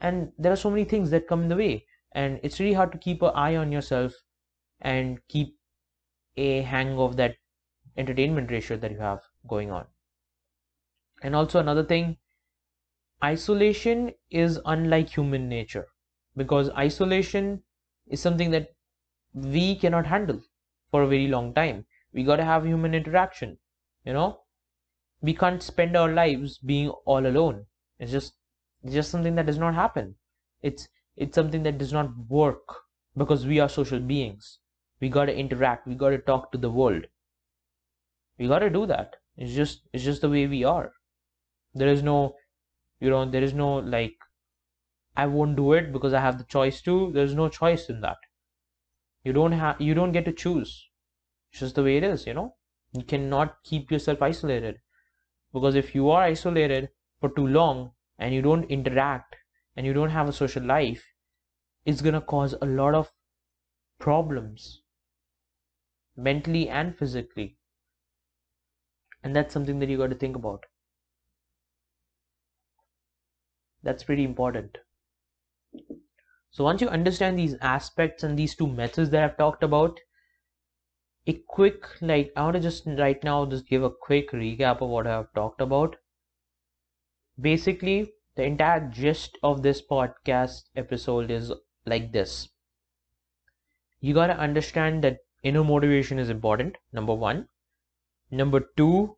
And 0.00 0.32
there 0.38 0.52
are 0.52 0.62
so 0.64 0.70
many 0.70 0.84
things 0.84 1.10
that 1.10 1.28
come 1.28 1.42
in 1.42 1.48
the 1.48 1.56
way 1.56 1.86
and 2.12 2.40
it's 2.42 2.60
really 2.60 2.74
hard 2.74 2.92
to 2.92 2.98
keep 2.98 3.22
an 3.22 3.32
eye 3.34 3.56
on 3.56 3.72
yourself 3.72 4.14
and 4.80 5.20
keep 5.28 5.58
a 6.36 6.62
hang 6.62 6.98
of 6.98 7.16
that 7.16 7.36
entertainment 7.96 8.50
ratio 8.50 8.76
that 8.78 8.92
you 8.92 8.98
have 8.98 9.22
going 9.48 9.70
on. 9.72 9.86
And 11.22 11.34
also 11.34 11.58
another 11.58 11.84
thing 11.84 12.18
isolation 13.24 14.12
is 14.30 14.60
unlike 14.66 15.08
human 15.08 15.48
nature 15.48 15.88
because 16.36 16.70
isolation 16.70 17.62
is 18.08 18.20
something 18.20 18.50
that 18.50 18.74
we 19.34 19.76
cannot 19.76 20.06
handle 20.06 20.42
for 20.90 21.02
a 21.02 21.08
very 21.08 21.28
long 21.28 21.54
time. 21.54 21.86
We 22.12 22.24
got 22.24 22.36
to 22.36 22.44
have 22.44 22.64
human 22.66 22.94
interaction 22.94 23.58
you 24.04 24.12
know? 24.12 24.40
We 25.20 25.34
can't 25.34 25.62
spend 25.62 25.96
our 25.96 26.12
lives 26.12 26.58
being 26.58 26.90
all 26.90 27.26
alone. 27.26 27.66
It's 27.98 28.12
just 28.12 28.34
it's 28.82 28.94
just 28.94 29.10
something 29.10 29.36
that 29.36 29.46
does 29.46 29.58
not 29.58 29.74
happen. 29.74 30.16
It's 30.60 30.88
it's 31.16 31.34
something 31.34 31.62
that 31.64 31.78
does 31.78 31.92
not 31.92 32.16
work 32.28 32.82
because 33.16 33.46
we 33.46 33.60
are 33.60 33.68
social 33.68 34.00
beings. 34.00 34.58
We 35.00 35.08
got 35.08 35.26
to 35.26 35.36
interact. 35.36 35.86
We 35.86 35.94
got 35.94 36.10
to 36.10 36.18
talk 36.18 36.52
to 36.52 36.58
the 36.58 36.70
world. 36.70 37.06
We 38.36 38.46
got 38.46 38.58
to 38.58 38.68
do 38.68 38.84
that. 38.86 39.16
It's 39.36 39.54
just 39.54 39.88
it's 39.92 40.04
just 40.04 40.20
the 40.20 40.28
way 40.28 40.46
we 40.46 40.64
are. 40.64 40.92
There 41.74 41.88
is 41.88 42.02
no 42.02 42.36
you 43.02 43.10
know 43.10 43.24
there 43.34 43.42
is 43.48 43.54
no 43.60 43.68
like 43.94 44.16
i 45.16 45.26
won't 45.34 45.56
do 45.56 45.72
it 45.78 45.92
because 45.92 46.12
i 46.12 46.20
have 46.20 46.38
the 46.38 46.44
choice 46.44 46.80
to. 46.82 47.12
There's 47.12 47.34
no 47.34 47.48
choice 47.48 47.88
in 47.88 48.00
that. 48.02 48.18
You 49.24 49.32
don't 49.32 49.52
have 49.52 49.80
you 49.80 49.94
don't 49.94 50.12
get 50.12 50.24
to 50.26 50.32
choose. 50.32 50.88
It's 51.50 51.60
just 51.60 51.74
the 51.74 51.82
way 51.82 51.96
it 51.96 52.04
is 52.04 52.26
you 52.26 52.34
know? 52.34 52.56
You 52.92 53.04
cannot 53.04 53.62
keep 53.64 53.90
yourself 53.90 54.22
isolated. 54.22 54.80
Because 55.52 55.74
if 55.74 55.94
you 55.94 56.10
are 56.10 56.22
isolated 56.22 56.90
for 57.20 57.30
too 57.30 57.46
long 57.46 57.92
and 58.18 58.34
you 58.34 58.42
don't 58.42 58.70
interact 58.70 59.36
and 59.76 59.86
you 59.86 59.92
don't 59.92 60.10
have 60.10 60.28
a 60.28 60.32
social 60.32 60.62
life 60.64 61.04
it's 61.84 62.02
going 62.02 62.14
to 62.14 62.20
cause 62.20 62.54
a 62.62 62.66
lot 62.66 62.94
of 62.94 63.12
problems 63.98 64.82
mentally 66.16 66.68
and 66.68 66.96
physically. 66.96 67.58
And 69.24 69.34
that's 69.34 69.52
something 69.52 69.78
that 69.80 69.88
you 69.88 69.98
got 69.98 70.10
to 70.10 70.16
think 70.16 70.36
about 70.36 70.64
that's 73.82 74.04
pretty 74.04 74.24
important. 74.24 74.78
So 76.50 76.64
once 76.64 76.80
you 76.80 76.88
understand 76.88 77.38
these 77.38 77.56
aspects 77.60 78.22
and 78.22 78.38
these 78.38 78.54
two 78.54 78.66
methods 78.66 79.10
that 79.10 79.24
I've 79.24 79.36
talked 79.36 79.62
about 79.62 79.98
a 81.26 81.32
quick 81.46 81.84
like 82.00 82.32
i 82.36 82.42
want 82.42 82.54
to 82.54 82.60
just 82.60 82.84
right 82.98 83.22
now 83.22 83.46
just 83.46 83.68
give 83.68 83.84
a 83.84 83.90
quick 83.90 84.32
recap 84.32 84.80
of 84.82 84.88
what 84.88 85.06
i've 85.06 85.32
talked 85.34 85.60
about. 85.60 85.96
Basically 87.40 88.12
the 88.34 88.42
entire 88.44 88.88
gist 88.88 89.38
of 89.42 89.62
this 89.62 89.80
podcast 89.80 90.64
episode 90.74 91.30
is 91.30 91.52
like 91.86 92.12
this. 92.12 92.48
You 94.00 94.14
got 94.14 94.28
to 94.28 94.38
understand 94.38 95.04
that 95.04 95.18
inner 95.44 95.62
motivation 95.62 96.18
is 96.18 96.28
important 96.28 96.76
number 96.92 97.14
one. 97.14 97.48
Number 98.30 98.60
two 98.76 99.16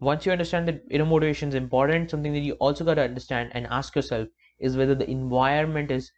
once 0.00 0.26
you 0.26 0.32
understand 0.32 0.68
that 0.68 0.82
inner 0.90 1.04
motivation 1.04 1.48
is 1.48 1.54
important 1.54 2.10
something 2.10 2.32
that 2.32 2.40
you 2.40 2.54
also 2.54 2.84
got 2.84 2.94
to 2.94 3.02
understand 3.02 3.50
and 3.54 3.66
ask 3.68 3.96
yourself 3.96 4.28
is 4.58 4.76
whether 4.76 4.94
the 4.94 5.08
environment 5.10 5.90
is 5.90 6.10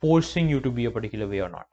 forcing 0.00 0.48
you 0.48 0.60
to 0.60 0.70
be 0.70 0.86
a 0.86 0.90
particular 0.90 1.28
way 1.28 1.40
or 1.40 1.48
not. 1.48 1.66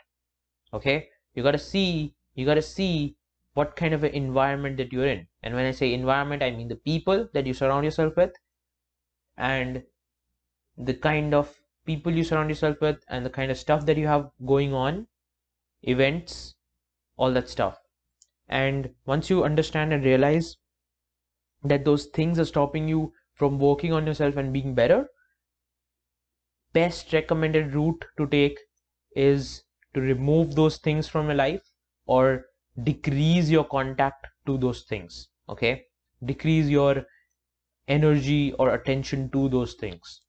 Okay? 0.73 1.09
You 1.33 1.43
got 1.43 1.51
to 1.51 1.57
see 1.57 2.15
you 2.35 2.45
got 2.45 2.55
to 2.55 2.61
see 2.61 3.15
what 3.53 3.75
kind 3.75 3.93
of 3.93 4.03
an 4.03 4.11
environment 4.11 4.77
that 4.77 4.93
you're 4.93 5.07
in. 5.07 5.27
And 5.43 5.55
when 5.55 5.65
i 5.65 5.71
say 5.71 5.93
environment 5.93 6.43
i 6.43 6.51
mean 6.51 6.67
the 6.67 6.75
people 6.75 7.27
that 7.33 7.45
you 7.45 7.53
surround 7.53 7.85
yourself 7.85 8.15
with 8.17 8.33
and 9.37 9.83
the 10.77 10.93
kind 10.93 11.33
of 11.33 11.53
people 11.85 12.13
you 12.13 12.23
surround 12.23 12.49
yourself 12.49 12.81
with 12.81 13.03
and 13.07 13.25
the 13.25 13.29
kind 13.29 13.49
of 13.51 13.57
stuff 13.57 13.85
that 13.85 13.97
you 13.97 14.07
have 14.07 14.29
going 14.45 14.73
on 14.73 15.07
events 15.83 16.55
all 17.17 17.31
that 17.33 17.49
stuff. 17.49 17.79
And 18.47 18.93
once 19.05 19.29
you 19.29 19.43
understand 19.43 19.91
and 19.91 20.03
realize 20.03 20.57
that 21.69 21.85
those 21.85 22.05
things 22.07 22.39
are 22.39 22.45
stopping 22.45 22.87
you 22.87 23.11
from 23.33 23.59
working 23.59 23.93
on 23.93 24.07
yourself 24.07 24.37
and 24.37 24.53
being 24.53 24.73
better 24.73 25.07
best 26.73 27.13
recommended 27.13 27.73
route 27.73 28.05
to 28.17 28.27
take 28.27 28.59
is 29.15 29.63
to 29.93 30.01
remove 30.01 30.55
those 30.55 30.77
things 30.77 31.07
from 31.07 31.27
your 31.27 31.35
life 31.35 31.63
or 32.05 32.45
decrease 32.83 33.49
your 33.49 33.63
contact 33.63 34.27
to 34.45 34.57
those 34.57 34.83
things 34.83 35.29
okay? 35.49 35.85
Decrease 36.25 36.67
your 36.67 37.05
energy 37.87 38.53
or 38.53 38.73
attention 38.73 39.29
to 39.31 39.49
those 39.49 39.73
things. 39.75 40.21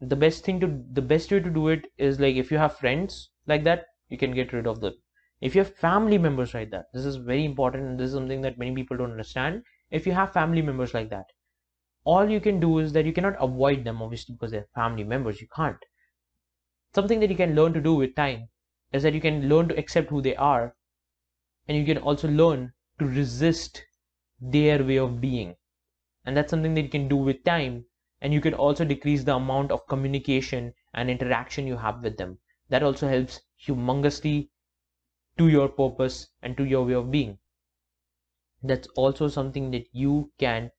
The 0.00 0.16
best 0.16 0.44
thing 0.44 0.60
to 0.60 0.82
the 0.92 1.02
best 1.02 1.30
way 1.30 1.40
to 1.40 1.50
do 1.50 1.68
it 1.68 1.86
is 1.98 2.20
like 2.20 2.36
if 2.36 2.50
you 2.50 2.58
have 2.58 2.78
friends 2.78 3.30
like 3.46 3.64
that 3.64 3.86
you 4.08 4.18
can 4.18 4.32
get 4.32 4.52
rid 4.52 4.66
of 4.66 4.80
them. 4.80 4.94
If 5.40 5.54
you 5.54 5.62
have 5.62 5.74
family 5.76 6.18
members 6.18 6.54
like 6.54 6.70
that 6.70 6.86
this 6.92 7.04
is 7.04 7.16
very 7.16 7.44
important 7.44 7.84
and 7.84 8.00
this 8.00 8.08
is 8.08 8.14
something 8.14 8.40
that 8.42 8.58
many 8.58 8.74
people 8.74 8.96
don't 8.96 9.12
understand 9.12 9.62
if 9.98 10.06
you 10.06 10.12
have 10.12 10.32
family 10.32 10.62
members 10.70 10.94
like 10.94 11.10
that 11.10 11.34
all 12.04 12.28
you 12.28 12.38
can 12.38 12.60
do 12.60 12.78
is 12.78 12.92
that 12.92 13.06
you 13.06 13.12
cannot 13.14 13.36
avoid 13.40 13.82
them 13.82 14.02
obviously 14.02 14.34
because 14.34 14.50
they're 14.50 14.68
family 14.74 15.04
members 15.04 15.40
you 15.40 15.48
can't. 15.56 15.78
Something 16.94 17.18
that 17.20 17.30
you 17.30 17.36
can 17.36 17.54
learn 17.54 17.72
to 17.72 17.80
do 17.80 17.94
with 17.94 18.14
time 18.14 18.50
is 18.92 19.02
that 19.02 19.14
you 19.14 19.20
can 19.22 19.48
learn 19.48 19.68
to 19.68 19.78
accept 19.78 20.10
who 20.10 20.20
they 20.20 20.36
are 20.36 20.76
and 21.66 21.78
you 21.78 21.84
can 21.86 21.96
also 21.96 22.28
learn 22.28 22.74
to 22.98 23.06
resist 23.06 23.82
their 24.38 24.84
way 24.84 24.98
of 24.98 25.20
being. 25.20 25.56
And 26.26 26.36
that's 26.36 26.50
something 26.50 26.74
that 26.74 26.82
you 26.82 26.90
can 26.90 27.08
do 27.08 27.16
with 27.16 27.42
time 27.42 27.86
and 28.20 28.34
you 28.34 28.40
can 28.42 28.52
also 28.54 28.84
decrease 28.84 29.24
the 29.24 29.36
amount 29.36 29.72
of 29.72 29.86
communication 29.86 30.74
and 30.92 31.10
interaction 31.10 31.66
you 31.66 31.78
have 31.78 32.02
with 32.02 32.18
them. 32.18 32.38
That 32.68 32.82
also 32.82 33.08
helps 33.08 33.40
humongously 33.66 34.50
to 35.38 35.48
your 35.48 35.68
purpose 35.68 36.28
and 36.42 36.54
to 36.58 36.64
your 36.64 36.84
way 36.84 36.94
of 36.94 37.10
being 37.10 37.38
that's 38.64 38.88
also 38.96 39.28
something 39.28 39.70
that 39.70 39.86
you 39.92 40.32
can 40.38 40.70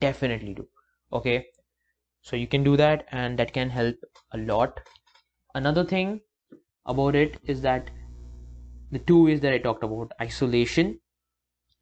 definitely 0.00 0.54
do 0.54 0.68
okay? 1.12 1.46
So 2.22 2.36
you 2.36 2.46
can 2.46 2.64
do 2.64 2.76
that 2.76 3.06
and 3.12 3.38
that 3.38 3.52
can 3.52 3.70
help 3.70 3.96
a 4.32 4.38
lot. 4.38 4.80
Another 5.54 5.84
thing 5.84 6.20
about 6.86 7.14
it 7.14 7.38
is 7.44 7.62
that 7.62 7.90
the 8.90 8.98
two 8.98 9.24
ways 9.24 9.40
that 9.40 9.52
i 9.52 9.58
talked 9.58 9.84
about 9.84 10.12
isolation. 10.20 11.00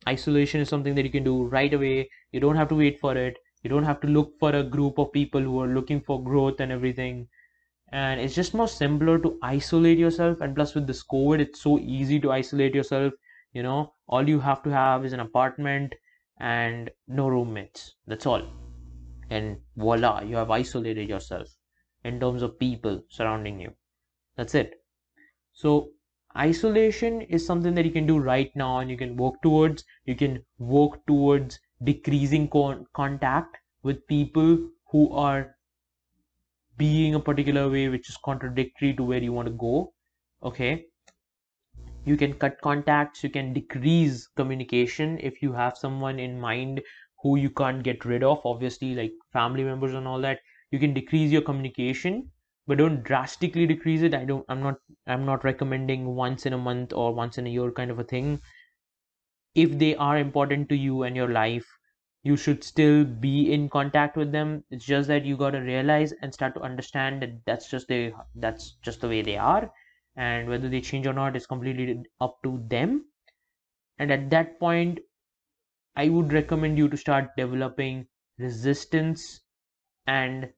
Isolation 0.08 0.60
is 0.60 0.68
something 0.68 0.94
that 0.94 1.04
you 1.04 1.10
can 1.10 1.24
do 1.24 1.44
right 1.44 1.72
away. 1.72 2.08
You 2.32 2.40
don't 2.40 2.56
have 2.56 2.68
to 2.70 2.74
wait 2.74 3.00
for 3.00 3.16
it. 3.16 3.38
You 3.62 3.70
don't 3.70 3.84
have 3.84 4.00
to 4.00 4.06
look 4.08 4.38
for 4.38 4.50
a 4.50 4.62
group 4.62 4.98
of 4.98 5.12
people 5.12 5.40
who 5.40 5.60
are 5.60 5.68
looking 5.68 6.00
for 6.00 6.22
growth 6.22 6.60
and 6.60 6.72
everything. 6.72 7.28
And 7.92 8.20
it's 8.20 8.34
just 8.34 8.54
more 8.54 8.68
simpler 8.68 9.18
to 9.20 9.38
isolate 9.42 9.98
yourself 9.98 10.40
and 10.40 10.54
plus 10.54 10.74
with 10.74 10.86
this 10.86 11.04
covid 11.04 11.40
it's 11.40 11.62
so 11.62 11.78
easy 11.78 12.20
to 12.20 12.32
isolate 12.32 12.74
yourself 12.74 13.12
you 13.56 13.62
know 13.64 13.94
all 14.06 14.28
you 14.28 14.40
have 14.46 14.62
to 14.62 14.70
have 14.70 15.04
is 15.08 15.12
an 15.16 15.20
apartment 15.20 15.94
and 16.38 16.90
no 17.08 17.28
roommates. 17.28 17.94
That's 18.06 18.26
all. 18.26 18.42
And 19.30 19.60
voila 19.76 20.22
you 20.22 20.36
have 20.36 20.50
isolated 20.50 21.08
yourself 21.08 21.48
in 22.04 22.20
terms 22.20 22.42
of 22.42 22.58
people 22.58 23.02
surrounding 23.08 23.60
you. 23.60 23.72
That's 24.36 24.54
it. 24.54 24.74
So 25.52 25.92
isolation 26.36 27.22
is 27.22 27.46
something 27.46 27.74
that 27.74 27.86
you 27.86 27.92
can 27.92 28.06
do 28.06 28.18
right 28.18 28.54
now 28.54 28.78
and 28.80 28.90
you 28.90 28.98
can 28.98 29.16
work 29.16 29.40
towards. 29.42 29.84
You 30.04 30.16
can 30.16 30.44
work 30.58 30.98
towards 31.06 31.58
decreasing 31.82 32.48
con- 32.48 32.86
contact 32.92 33.56
with 33.82 34.06
people 34.06 34.58
who 34.90 35.10
are 35.12 35.56
being 36.76 37.14
a 37.14 37.20
particular 37.30 37.70
way 37.70 37.88
which 37.88 38.10
is 38.10 38.18
contradictory 38.22 38.92
to 38.94 39.02
where 39.02 39.22
you 39.22 39.32
want 39.32 39.48
to 39.48 39.54
go. 39.54 39.94
Okay 40.42 40.86
you 42.06 42.16
can 42.16 42.32
cut 42.34 42.60
contacts 42.62 43.22
you 43.22 43.30
can 43.30 43.52
decrease 43.52 44.26
communication 44.28 45.18
if 45.20 45.42
you 45.42 45.52
have 45.52 45.76
someone 45.76 46.18
in 46.18 46.40
mind 46.40 46.80
who 47.22 47.36
you 47.36 47.50
can't 47.50 47.82
get 47.82 48.04
rid 48.04 48.22
of 48.22 48.40
obviously 48.44 48.94
like 48.94 49.12
family 49.32 49.64
members 49.64 49.94
and 49.94 50.06
all 50.08 50.20
that. 50.20 50.40
You 50.70 50.78
can 50.78 50.94
decrease 50.94 51.30
your 51.32 51.42
communication 51.42 52.30
but 52.66 52.78
don't 52.78 53.02
drastically 53.02 53.66
decrease 53.66 54.02
it. 54.02 54.14
I 54.14 54.24
don't 54.24 54.44
i'm 54.48 54.62
not 54.62 54.76
i'm 55.06 55.26
not 55.26 55.44
recommending 55.44 56.06
once 56.14 56.46
in 56.46 56.52
a 56.54 56.58
month 56.58 56.92
or 56.92 57.14
once 57.14 57.38
in 57.38 57.46
a 57.46 57.50
year 57.50 57.70
kind 57.72 57.90
of 57.90 57.98
a 57.98 58.04
thing. 58.04 58.40
If 59.56 59.76
they 59.78 59.96
are 59.96 60.18
important 60.18 60.68
to 60.68 60.76
you 60.76 61.02
and 61.02 61.16
your 61.16 61.28
life 61.28 61.66
you 62.22 62.36
should 62.36 62.62
still 62.62 63.04
be 63.04 63.52
in 63.52 63.68
contact 63.68 64.16
with 64.16 64.30
them. 64.32 64.64
It's 64.70 64.84
just 64.84 65.08
that 65.08 65.24
you 65.24 65.36
got 65.36 65.50
to 65.50 65.58
realize 65.60 66.12
and 66.22 66.32
start 66.32 66.54
to 66.54 66.60
understand 66.60 67.22
that 67.22 67.44
that's 67.44 67.68
just 67.68 67.88
the 67.88 68.12
that's 68.36 68.76
just 68.82 69.00
the 69.00 69.08
way 69.08 69.22
they 69.22 69.36
are 69.36 69.72
and 70.16 70.48
whether 70.48 70.68
they 70.68 70.80
change 70.80 71.06
or 71.06 71.12
not 71.12 71.36
is 71.36 71.46
completely 71.46 72.02
up 72.20 72.42
to 72.42 72.62
them. 72.68 73.06
And 73.98 74.10
at 74.12 74.30
that 74.30 74.58
point 74.60 75.00
i 75.96 76.08
would 76.08 76.32
recommend 76.32 76.78
you 76.78 76.88
to 76.88 76.96
start 76.96 77.30
developing 77.36 78.06
resistance 78.38 79.40
and 80.06 80.52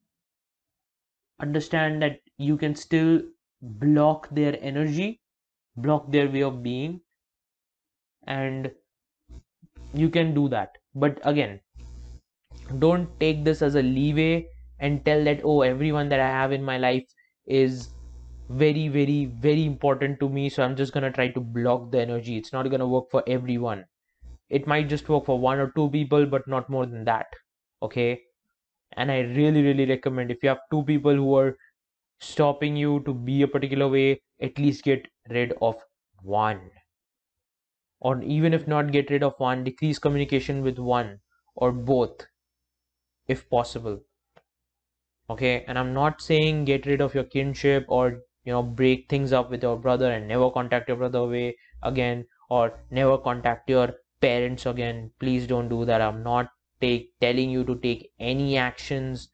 understand 1.40 2.03
that 2.03 2.21
you 2.37 2.57
can 2.57 2.75
still 2.75 3.23
block 3.62 4.29
their 4.31 4.57
energy 4.61 5.21
block 5.77 6.11
their 6.12 6.29
way 6.29 6.42
of 6.42 6.62
being 6.62 7.01
and 8.27 8.71
you 9.94 10.11
can 10.11 10.35
do 10.35 10.49
that. 10.49 10.77
But 10.94 11.21
again 11.25 11.61
don't 12.79 13.09
take 13.21 13.44
this 13.44 13.62
as 13.62 13.75
a 13.75 13.83
leeway 13.83 14.47
and 14.79 15.05
tell 15.05 15.25
that 15.25 15.40
oh 15.44 15.62
everyone 15.62 16.09
that 16.09 16.21
i 16.21 16.29
have 16.29 16.53
in 16.53 16.62
my 16.62 16.77
life 16.79 17.07
is 17.47 17.88
very 18.49 18.89
very 18.89 19.25
very 19.27 19.65
important 19.65 20.19
to 20.21 20.29
me 20.29 20.49
so 20.49 20.63
i'm 20.63 20.77
just 20.77 20.93
going 20.93 21.05
to 21.05 21.11
try 21.11 21.29
to 21.29 21.41
block 21.41 21.91
the 21.93 22.01
energy. 22.01 22.37
It's 22.37 22.53
not 22.53 22.69
going 22.69 22.81
to 22.81 22.87
work 22.87 23.11
for 23.11 23.23
everyone. 23.27 23.87
It 24.51 24.67
might 24.67 24.89
just 24.89 25.09
work 25.09 25.27
for 25.27 25.39
one 25.41 25.59
or 25.61 25.73
two 25.77 25.91
people 25.91 26.27
but 26.27 26.49
not 26.49 26.71
more 26.71 26.87
than 26.87 27.05
that 27.07 27.27
okay? 27.83 28.23
And 28.93 29.13
i 29.13 29.21
really 29.21 29.63
really 29.63 29.87
recommend 29.87 30.31
if 30.33 30.43
you 30.43 30.51
have 30.51 30.61
two 30.73 30.85
people 30.85 31.15
who 31.15 31.35
are 31.37 31.57
stopping 32.21 32.77
you 32.77 33.01
to 33.05 33.15
be 33.15 33.43
a 33.43 33.49
particular 33.49 33.89
way 33.89 34.23
at 34.41 34.59
least 34.59 34.85
get 34.85 35.09
rid 35.31 35.55
of 35.63 35.85
one. 36.23 36.71
Or 38.01 38.21
even 38.23 38.55
if 38.55 38.67
not 38.67 38.91
get 38.91 39.09
rid 39.09 39.23
of 39.23 39.39
one 39.39 39.63
decrease 39.63 40.01
communication 40.01 40.63
with 40.63 40.81
one 40.81 41.21
or 41.55 41.71
both 41.71 42.27
if 43.29 43.49
possible 43.49 44.03
okay? 45.31 45.65
And 45.67 45.79
i'm 45.79 45.95
not 45.95 46.21
saying 46.21 46.65
get 46.67 46.85
rid 46.87 47.01
of 47.01 47.15
your 47.15 47.25
kinship 47.25 47.87
or 47.89 48.23
you 48.44 48.53
know 48.53 48.62
break 48.62 49.09
things 49.09 49.33
up 49.33 49.51
with 49.51 49.62
your 49.62 49.77
brother 49.79 50.11
and 50.11 50.29
never 50.29 50.51
contact 50.51 50.88
your 50.88 50.96
brother 50.96 51.20
away 51.20 51.57
again 51.83 52.27
or 52.51 52.81
never 52.90 53.18
contact 53.18 53.70
your 53.70 53.94
parents 54.20 54.66
again. 54.66 55.12
Please 55.20 55.46
don't 55.46 55.68
do 55.68 55.85
that. 55.85 56.01
I'm 56.01 56.22
not 56.22 56.51
take 56.81 57.12
telling 57.20 57.51
you 57.51 57.64
to 57.64 57.77
take 57.77 58.12
any 58.18 58.57
actions 58.57 59.29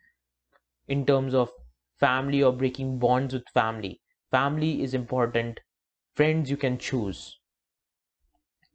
in 0.88 1.04
terms 1.04 1.34
of 1.34 1.50
family 1.98 2.42
or 2.42 2.52
breaking 2.52 2.98
bonds 2.98 3.34
with 3.34 3.48
family. 3.52 4.00
Family 4.30 4.82
is 4.82 4.94
important. 4.94 5.60
Friends 6.14 6.50
you 6.50 6.56
can 6.56 6.78
choose. 6.78 7.38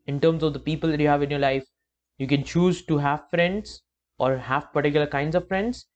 In 0.06 0.20
terms 0.20 0.44
of 0.44 0.52
the 0.54 0.60
people 0.60 0.90
that 0.92 1.00
you 1.00 1.08
have 1.08 1.22
in 1.24 1.30
your 1.30 1.40
life 1.40 1.66
you 2.18 2.28
can 2.28 2.44
choose 2.44 2.86
to 2.86 2.98
have 2.98 3.30
friends 3.30 3.82
or 4.18 4.38
have 4.38 4.74
particular 4.74 5.08
kinds 5.08 5.36
of 5.36 5.48
friends 5.48 5.88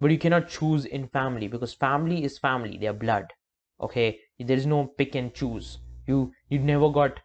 but 0.00 0.10
you 0.10 0.18
cannot 0.18 0.48
choose 0.48 0.84
in 0.84 1.08
family 1.08 1.48
because 1.48 1.74
family 1.74 2.24
is 2.24 2.38
family. 2.38 2.78
They 2.78 2.86
are 2.86 2.92
blood 2.92 3.26
okay 3.80 4.20
there 4.38 4.56
is 4.56 4.66
no 4.66 4.86
pick 4.86 5.14
and 5.14 5.34
choose 5.34 5.78
you 6.06 6.32
you 6.48 6.58
never 6.58 6.90
got 6.90 7.20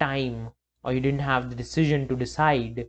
time 0.00 0.50
or 0.82 0.92
you 0.92 1.00
didn't 1.00 1.20
have 1.20 1.50
the 1.50 1.56
decision 1.56 2.08
to 2.08 2.16
decide 2.16 2.88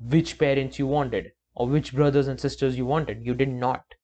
which 0.00 0.38
parents 0.38 0.78
you 0.78 0.86
wanted 0.86 1.32
or 1.54 1.66
which 1.68 1.94
brothers 1.94 2.28
and 2.28 2.40
sisters 2.40 2.76
you 2.76 2.84
wanted. 2.86 3.24
You 3.24 3.34
did 3.34 3.48
not. 3.48 3.94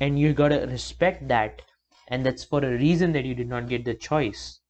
And 0.00 0.18
you 0.18 0.34
gotta 0.34 0.66
respect 0.66 1.28
that. 1.28 1.62
And 2.08 2.26
that's 2.26 2.44
for 2.44 2.64
a 2.64 2.76
reason 2.78 3.12
that 3.12 3.24
you 3.24 3.34
did 3.34 3.48
not 3.48 3.68
get 3.68 3.84
the 3.84 3.94
choice. 3.94 4.60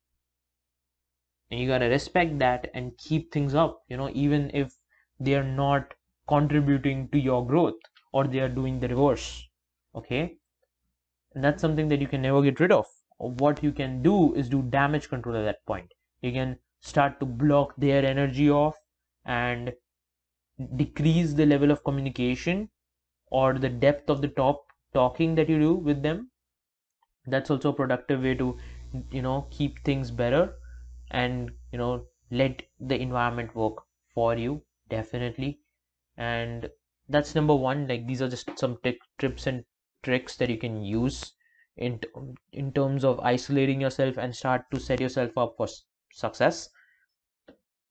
and 1.50 1.60
you 1.60 1.68
got 1.68 1.78
to 1.78 1.86
respect 1.86 2.38
that 2.40 2.70
and 2.74 2.96
keep 2.98 3.32
things 3.32 3.54
up 3.54 3.82
you 3.88 3.96
know 3.96 4.10
even 4.14 4.50
if 4.54 4.74
they 5.20 5.34
are 5.34 5.44
not 5.44 5.94
contributing 6.28 7.08
to 7.10 7.18
your 7.18 7.46
growth 7.46 7.80
or 8.12 8.26
they 8.26 8.40
are 8.40 8.48
doing 8.48 8.80
the 8.80 8.88
reverse 8.88 9.48
okay 9.94 10.38
and 11.34 11.42
that's 11.44 11.60
something 11.60 11.88
that 11.88 12.00
you 12.00 12.08
can 12.08 12.22
never 12.22 12.42
get 12.42 12.60
rid 12.60 12.72
of. 12.72 12.86
What 13.18 13.62
you 13.62 13.72
can 13.72 14.02
do 14.02 14.34
is 14.34 14.48
do 14.48 14.62
damage 14.62 15.08
control 15.08 15.36
at 15.36 15.44
that 15.44 15.64
point. 15.66 15.92
You 16.22 16.32
can 16.32 16.58
start 16.80 17.20
to 17.20 17.26
block 17.26 17.74
their 17.76 18.04
energy 18.04 18.50
off 18.50 18.76
and 19.24 19.74
decrease 20.76 21.34
the 21.34 21.44
level 21.44 21.70
of 21.72 21.82
communication 21.84 22.70
or 23.28 23.54
the 23.58 23.68
depth 23.68 24.10
of 24.10 24.22
the 24.22 24.28
top 24.28 24.64
talking 24.94 25.34
that 25.36 25.48
you 25.48 25.58
do 25.58 25.74
with 25.74 26.02
them. 26.02 26.30
That's 27.26 27.50
also 27.50 27.70
a 27.70 27.74
productive 27.74 28.22
way 28.22 28.34
to 28.34 28.58
you 29.10 29.22
know 29.22 29.46
keep 29.50 29.82
things 29.84 30.10
better 30.10 30.56
and 31.10 31.52
you 31.72 31.78
know 31.78 32.08
let 32.30 32.62
the 32.78 33.00
environment 33.00 33.54
work 33.54 33.84
for 34.14 34.36
you 34.36 34.64
definitely. 34.90 35.60
And 36.16 36.70
that's 37.08 37.34
number 37.34 37.54
one. 37.56 37.88
Like 37.88 38.06
these 38.06 38.22
are 38.22 38.28
just 38.28 38.58
some 38.58 38.78
tips 39.18 39.46
and 39.46 39.64
tricks 40.02 40.36
that 40.36 40.50
you 40.50 40.58
can 40.58 40.82
use 40.82 41.32
in 41.76 42.00
in 42.52 42.72
terms 42.72 43.04
of 43.04 43.20
isolating 43.20 43.80
yourself 43.80 44.16
and 44.18 44.34
start 44.34 44.64
to 44.72 44.80
set 44.80 45.00
yourself 45.00 45.36
up 45.36 45.54
for 45.56 45.68
success. 46.12 46.68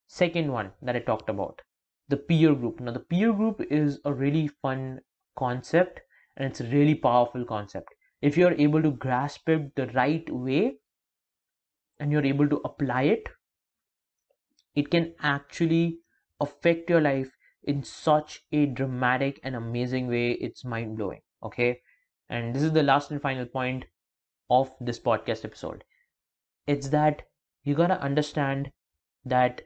Second 0.08 0.52
one 0.52 0.72
that 0.82 0.96
i 0.96 1.00
talked 1.00 1.30
about 1.30 1.62
the 2.08 2.18
peer 2.18 2.54
group. 2.56 2.80
Now 2.80 2.92
the 2.92 3.00
peer 3.00 3.32
group 3.34 3.62
is 3.70 4.00
a 4.06 4.14
really 4.14 4.48
fun 4.48 5.00
concept 5.38 6.02
and 6.36 6.48
it's 6.50 6.62
a 6.62 6.66
really 6.66 6.96
powerful 6.96 7.46
concept. 7.46 7.94
If 8.22 8.38
you're 8.38 8.54
able 8.54 8.82
to 8.82 8.92
grasp 8.92 9.48
it 9.50 9.76
the 9.76 9.88
right 9.88 10.30
way 10.30 10.78
and 12.00 12.12
you're 12.12 12.26
able 12.26 12.50
to 12.50 12.62
apply 12.66 13.04
it 13.04 13.30
it 14.76 14.90
can 14.90 15.14
actually 15.22 16.00
affect 16.40 16.90
your 16.90 17.02
life 17.02 17.32
in 17.64 17.84
such 17.84 18.44
a 18.52 18.66
dramatic 18.66 19.40
and 19.44 19.56
amazing 19.56 20.08
way. 20.08 20.32
It's 20.32 20.64
mind 20.66 20.98
blowing 20.98 21.22
okay 21.44 21.82
and 22.30 22.56
this 22.56 22.64
is 22.64 22.72
the 22.72 22.84
last 22.84 23.12
and 23.12 23.22
final 23.22 23.46
point 23.46 23.86
of 24.50 24.72
this 24.80 25.00
podcast 25.00 25.46
episode. 25.46 25.84
It's 26.68 26.90
that 26.90 27.24
you 27.64 27.76
got 27.76 27.88
to 27.88 28.02
understand 28.02 28.72
that 29.26 29.62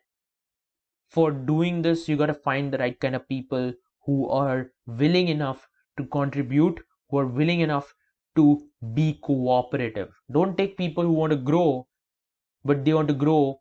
for 1.10 1.32
doing 1.32 1.82
this 1.82 2.10
you 2.10 2.18
got 2.18 2.28
to 2.28 2.34
find 2.34 2.72
the 2.74 2.78
right 2.78 3.00
kind 3.00 3.16
of 3.16 3.28
people 3.30 3.74
who 4.06 4.30
are 4.30 4.72
willing 4.88 5.28
enough 5.28 5.68
to 5.98 6.06
contribute 6.06 6.80
who 7.10 7.18
are 7.20 7.28
willing 7.28 7.60
enough 7.62 7.94
to 8.36 8.68
be 8.94 9.20
cooperative. 9.24 10.12
Don't 10.32 10.58
take 10.58 10.78
people 10.78 11.04
who 11.04 11.14
want 11.14 11.32
to 11.32 11.38
grow 11.38 11.88
but 12.66 12.84
they 12.84 12.94
want 12.94 13.08
to 13.08 13.14
grow 13.14 13.60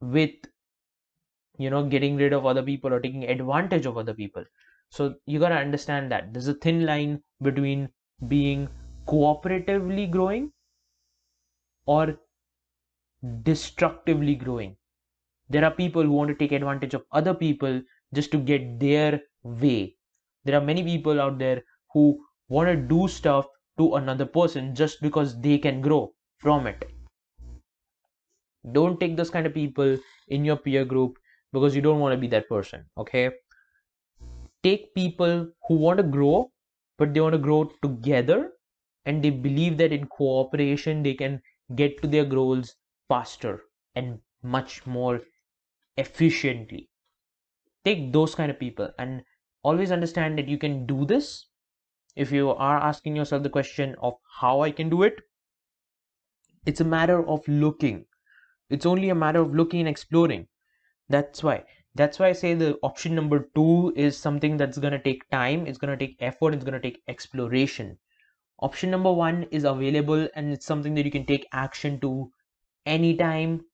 with 0.00 0.34
you 1.58 1.70
know 1.70 1.84
getting 1.84 2.16
rid 2.16 2.32
of 2.32 2.46
other 2.46 2.62
people 2.62 2.92
or 2.92 3.00
taking 3.00 3.24
advantage 3.24 3.86
of 3.86 3.98
other 3.98 4.14
people 4.14 4.44
so 4.90 5.14
you 5.26 5.38
got 5.38 5.50
to 5.50 5.56
understand 5.56 6.10
that. 6.12 6.32
There's 6.32 6.48
a 6.48 6.54
thin 6.54 6.84
line 6.84 7.22
between 7.42 7.88
being 8.28 8.68
cooperatively 9.06 10.10
growing 10.10 10.52
or 11.86 12.18
destructively 13.42 14.34
growing. 14.34 14.76
There 15.48 15.64
are 15.64 15.70
people 15.70 16.02
who 16.02 16.12
want 16.12 16.28
to 16.28 16.34
take 16.34 16.52
advantage 16.52 16.94
of 16.94 17.04
other 17.12 17.34
people 17.34 17.82
just 18.14 18.30
to 18.32 18.38
get 18.38 18.78
their 18.78 19.20
way. 19.42 19.96
There 20.44 20.56
are 20.56 20.64
many 20.64 20.82
people 20.82 21.20
out 21.20 21.38
there 21.38 21.62
who 21.92 22.24
want 22.48 22.68
to 22.68 22.76
do 22.76 23.08
stuff 23.08 23.46
to 23.78 23.94
another 23.96 24.26
person 24.26 24.74
just 24.74 25.00
because 25.00 25.40
they 25.40 25.58
can 25.58 25.80
grow 25.80 26.14
from 26.38 26.66
it. 26.66 26.84
Don't 28.72 29.00
take 29.00 29.16
those 29.16 29.30
kind 29.30 29.46
of 29.46 29.54
people 29.54 29.96
in 30.28 30.44
your 30.44 30.56
peer 30.56 30.84
group 30.84 31.18
because 31.52 31.74
you 31.74 31.82
don't 31.82 32.00
want 32.00 32.12
to 32.12 32.18
be 32.18 32.28
that 32.28 32.48
person 32.48 32.84
okay 32.96 33.30
take 34.62 34.94
people 34.94 35.52
who 35.68 35.74
want 35.74 35.98
to 35.98 36.02
grow 36.04 36.52
but 36.98 37.14
they 37.14 37.20
want 37.20 37.32
to 37.34 37.38
grow 37.38 37.64
together 37.82 38.52
and 39.06 39.22
they 39.24 39.30
believe 39.30 39.76
that 39.78 39.92
in 39.92 40.06
cooperation 40.06 41.02
they 41.02 41.14
can 41.14 41.40
get 41.74 42.00
to 42.02 42.08
their 42.08 42.24
goals 42.24 42.76
faster 43.08 43.62
and 43.94 44.20
much 44.42 44.86
more 44.86 45.22
efficiently. 45.96 46.90
Take 47.84 48.12
those 48.12 48.34
kind 48.34 48.50
of 48.50 48.58
people 48.58 48.90
and 48.98 49.22
always 49.62 49.92
understand 49.92 50.38
that 50.38 50.48
you 50.48 50.58
can 50.58 50.86
do 50.86 51.04
this. 51.04 51.48
If 52.16 52.32
you 52.32 52.50
are 52.50 52.78
asking 52.78 53.16
yourself 53.16 53.42
the 53.44 53.50
question 53.50 53.96
of 54.00 54.14
how 54.40 54.62
i 54.62 54.70
can 54.70 54.90
do 54.90 55.02
it 55.02 55.20
it's 56.66 56.80
a 56.80 56.84
matter 56.84 57.26
of 57.26 57.46
looking. 57.48 58.06
It's 58.70 58.86
only 58.86 59.08
a 59.10 59.14
matter 59.14 59.40
of 59.40 59.54
looking 59.54 59.80
and 59.80 59.88
exploring. 59.88 60.48
That's 61.08 61.42
why 61.42 61.66
that's 61.94 62.18
why 62.18 62.28
i 62.28 62.32
say 62.32 62.54
the 62.54 62.78
option 62.82 63.14
number 63.14 63.48
two 63.54 63.92
is 63.96 64.16
something 64.16 64.56
that's 64.56 64.78
going 64.78 64.92
to 64.92 64.98
take 64.98 65.28
time 65.30 65.66
it's 65.66 65.78
going 65.78 65.96
to 65.96 66.06
take 66.06 66.16
effort 66.20 66.54
it's 66.54 66.64
going 66.64 66.80
to 66.80 66.88
take 66.90 67.02
exploration. 67.08 67.98
Option 68.60 68.90
number 68.90 69.12
one 69.12 69.44
is 69.44 69.64
available 69.64 70.28
and 70.34 70.52
it's 70.52 70.66
something 70.66 70.94
that 70.94 71.04
you 71.04 71.10
can 71.10 71.26
take 71.26 71.46
action 71.52 72.00
to 72.00 72.32
anytime 72.86 73.64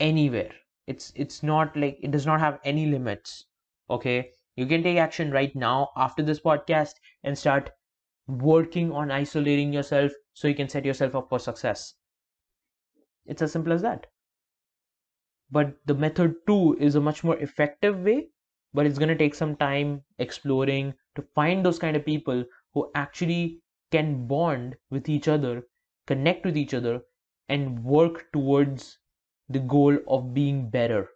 anywhere. 0.00 0.52
It's 0.86 1.12
it's 1.16 1.42
not 1.42 1.76
like 1.76 1.98
it 2.02 2.10
does 2.10 2.26
not 2.26 2.40
have 2.40 2.60
any 2.64 2.86
limits 2.86 3.46
okay? 3.90 4.32
You 4.56 4.66
can 4.66 4.82
take 4.82 4.98
action 4.98 5.30
right 5.30 5.54
now 5.56 5.90
after 5.96 6.22
this 6.22 6.40
podcast 6.40 6.94
and 7.24 7.38
start 7.38 7.70
working 8.26 8.92
on 8.92 9.10
isolating 9.10 9.72
yourself 9.72 10.12
so 10.34 10.48
you 10.48 10.54
can 10.54 10.68
set 10.68 10.84
yourself 10.84 11.14
up 11.14 11.28
for 11.28 11.38
success. 11.38 11.94
It's 13.26 13.42
as 13.42 13.50
simple 13.50 13.72
as 13.72 13.82
that. 13.82 14.06
But 15.52 15.76
the 15.86 15.94
method 15.94 16.34
two 16.48 16.76
is 16.80 16.96
a 16.96 17.00
much 17.00 17.22
more 17.22 17.38
effective 17.38 18.00
way, 18.00 18.30
but 18.74 18.86
it's 18.86 18.98
going 18.98 19.08
to 19.10 19.16
take 19.16 19.36
some 19.36 19.54
time 19.54 20.02
exploring 20.18 20.94
to 21.14 21.22
find 21.22 21.64
those 21.64 21.78
kind 21.78 21.96
of 21.96 22.04
people 22.04 22.44
who 22.74 22.90
actually 22.96 23.62
can 23.92 24.26
bond 24.26 24.78
with 24.90 25.08
each 25.08 25.28
other, 25.28 25.68
connect 26.08 26.44
with 26.44 26.56
each 26.56 26.74
other, 26.74 27.04
and 27.48 27.84
work 27.84 28.32
towards 28.32 28.98
the 29.48 29.60
goal 29.60 29.96
of 30.08 30.34
being 30.34 30.70
better. 30.70 31.08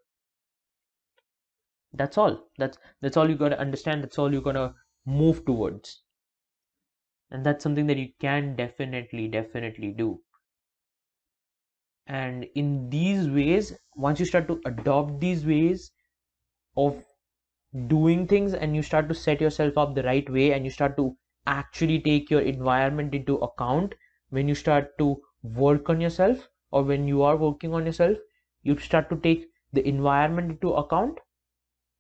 That's 1.93 2.17
all. 2.17 2.49
That's 2.59 2.79
that's 3.01 3.17
all 3.17 3.29
you 3.29 3.35
gotta 3.35 3.59
understand. 3.59 4.05
That's 4.05 4.21
all 4.21 4.33
you're 4.33 4.41
gonna 4.41 4.77
move 5.05 5.45
towards. 5.45 6.05
And 7.31 7.47
that's 7.47 7.63
something 7.63 7.87
that 7.87 7.99
you 7.99 8.15
can 8.19 8.57
definitely, 8.57 9.29
definitely 9.29 9.93
do 9.93 10.25
and 12.09 12.45
in 12.55 12.91
these 12.91 13.29
ways 13.29 13.73
once 13.95 14.19
you 14.21 14.27
start 14.27 14.49
to 14.49 14.61
adopt 14.67 15.21
these 15.21 15.47
ways 15.47 15.93
of 16.77 17.05
doing 17.89 18.27
things 18.27 18.55
and 18.55 18.75
you 18.75 18.83
start 18.83 19.09
to 19.09 19.15
set 19.15 19.41
yourself 19.41 19.79
up 19.79 19.95
the 19.95 20.03
right 20.03 20.29
way 20.31 20.53
and 20.53 20.65
you 20.65 20.71
start 20.71 20.97
to 20.97 21.17
actually 21.47 22.01
take 22.01 22.31
your 22.31 22.41
environment 22.41 23.15
into 23.15 23.37
account 23.37 23.95
when 24.31 24.49
you 24.49 24.55
start 24.55 24.97
to 24.99 25.23
work 25.43 25.89
on 25.89 26.01
yourself 26.01 26.49
or 26.73 26.83
when 26.83 27.07
you 27.09 27.23
are 27.23 27.37
working 27.37 27.73
on 27.75 27.87
yourself 27.87 28.19
you 28.63 28.77
start 28.79 29.09
to 29.11 29.17
take 29.29 29.49
the 29.73 29.87
environment 29.89 30.51
into 30.51 30.73
account 30.75 31.19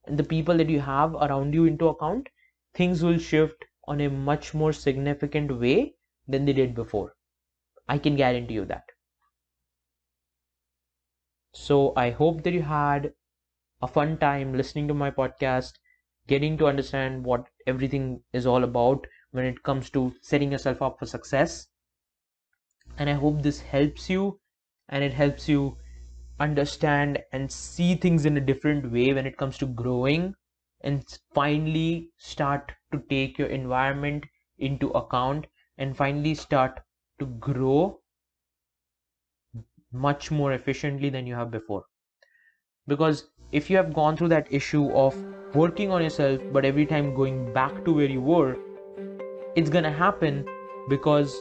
and 0.06 0.18
the 0.18 0.24
people 0.24 0.56
that 0.56 0.70
you 0.70 0.80
have 0.80 1.14
around 1.14 1.54
you 1.54 1.64
into 1.66 1.88
account 1.88 2.28
things 2.74 3.02
will 3.04 3.18
shift 3.18 3.64
on 3.86 4.00
a 4.00 4.10
much 4.10 4.54
more 4.54 4.72
significant 4.72 5.58
way 5.60 5.94
than 6.28 6.44
they 6.44 6.52
did 6.52 6.74
before. 6.74 7.14
I 7.88 7.98
can 7.98 8.16
guarantee 8.16 8.54
you 8.54 8.64
that 8.66 8.84
so 11.56 11.92
I 11.96 12.10
hope 12.10 12.42
that 12.42 12.52
you 12.52 12.62
had 12.62 13.14
a 13.82 13.88
fun 13.88 14.18
time 14.18 14.52
listening 14.54 14.88
to 14.88 14.94
my 14.94 15.10
podcast, 15.10 15.78
getting 16.26 16.58
to 16.58 16.66
understand 16.66 17.24
what 17.24 17.48
everything 17.66 18.22
is 18.32 18.46
all 18.46 18.64
about 18.64 19.06
when 19.32 19.46
it 19.46 19.62
comes 19.62 19.90
to 19.90 20.14
setting 20.20 20.52
yourself 20.52 20.82
up 20.82 20.98
for 20.98 21.06
success. 21.06 21.68
And 22.98 23.08
I 23.08 23.14
hope 23.14 23.40
this 23.40 23.60
helps 23.62 24.10
you 24.10 24.38
and 24.90 25.02
it 25.02 25.14
helps 25.14 25.48
you 25.48 25.78
understand 26.38 27.22
and 27.32 27.50
see 27.50 27.94
things 27.94 28.26
in 28.26 28.36
a 28.36 28.40
different 28.40 28.92
way 28.92 29.14
when 29.14 29.26
it 29.26 29.38
comes 29.38 29.56
to 29.58 29.66
growing 29.66 30.34
and 30.82 31.04
finally 31.32 32.10
start 32.18 32.72
to 32.92 33.00
take 33.08 33.38
your 33.38 33.48
environment 33.48 34.26
into 34.58 34.90
account 34.90 35.46
and 35.78 35.96
finally 35.96 36.34
start 36.34 36.80
to 37.18 37.26
grow 37.26 38.02
much 39.92 40.30
more 40.30 40.52
efficiently 40.52 41.08
than 41.10 41.26
you 41.26 41.34
have 41.34 41.50
before. 41.50 41.84
Because 42.86 43.28
if 43.52 43.70
you 43.70 43.76
have 43.76 43.94
gone 43.94 44.16
through 44.16 44.28
that 44.28 44.46
issue 44.50 44.90
of 44.92 45.16
working 45.54 45.90
on 45.90 46.02
yourself 46.02 46.40
but 46.52 46.64
every 46.64 46.84
time 46.84 47.14
going 47.14 47.52
back 47.52 47.84
to 47.84 47.92
where 47.92 48.06
you 48.06 48.20
were 48.20 48.56
it's 49.54 49.70
gonna 49.70 49.92
happen 49.92 50.44
because 50.88 51.34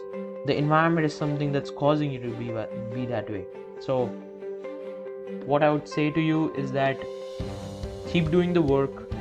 the 0.46 0.56
environment 0.56 1.06
is 1.06 1.14
something 1.14 1.52
that's 1.52 1.72
causing 1.72 2.12
you 2.12 2.20
to 2.20 2.30
be, 2.30 2.46
be 2.94 3.06
that 3.08 3.30
way. 3.30 3.46
So 3.80 4.06
what 5.46 5.64
i 5.64 5.70
would 5.70 5.88
say 5.88 6.12
to 6.12 6.22
you 6.22 6.54
is 6.56 6.72
that 6.72 6.98
keep 8.08 8.32
doing 8.32 8.54
the 8.54 8.62
work. 8.62 9.12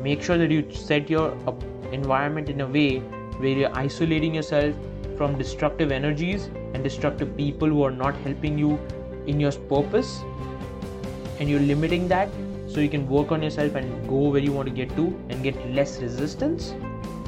Make 0.00 0.22
sure 0.22 0.38
that 0.38 0.50
you 0.50 0.70
set 0.72 1.10
your 1.10 1.36
uh, 1.46 1.52
environment 1.92 2.48
in 2.48 2.62
a 2.62 2.66
way 2.66 2.98
where 3.38 3.50
you're 3.50 3.76
isolating 3.76 4.34
yourself 4.34 4.74
from 5.16 5.36
destructive 5.36 5.92
energies 5.92 6.48
and 6.74 6.84
destructive 6.84 7.36
people 7.36 7.68
who 7.68 7.82
are 7.82 7.90
not 7.90 8.14
helping 8.16 8.58
you 8.58 8.78
in 9.26 9.40
your 9.40 9.52
purpose 9.52 10.20
and 11.38 11.48
you're 11.48 11.60
limiting 11.60 12.08
that 12.08 12.28
so 12.68 12.80
you 12.80 12.88
can 12.88 13.08
work 13.08 13.32
on 13.32 13.42
yourself 13.42 13.74
and 13.74 14.08
go 14.08 14.28
where 14.30 14.40
you 14.40 14.52
want 14.52 14.68
to 14.68 14.74
get 14.74 14.94
to 14.96 15.06
and 15.28 15.42
get 15.42 15.56
less 15.70 15.98
resistance 16.00 16.74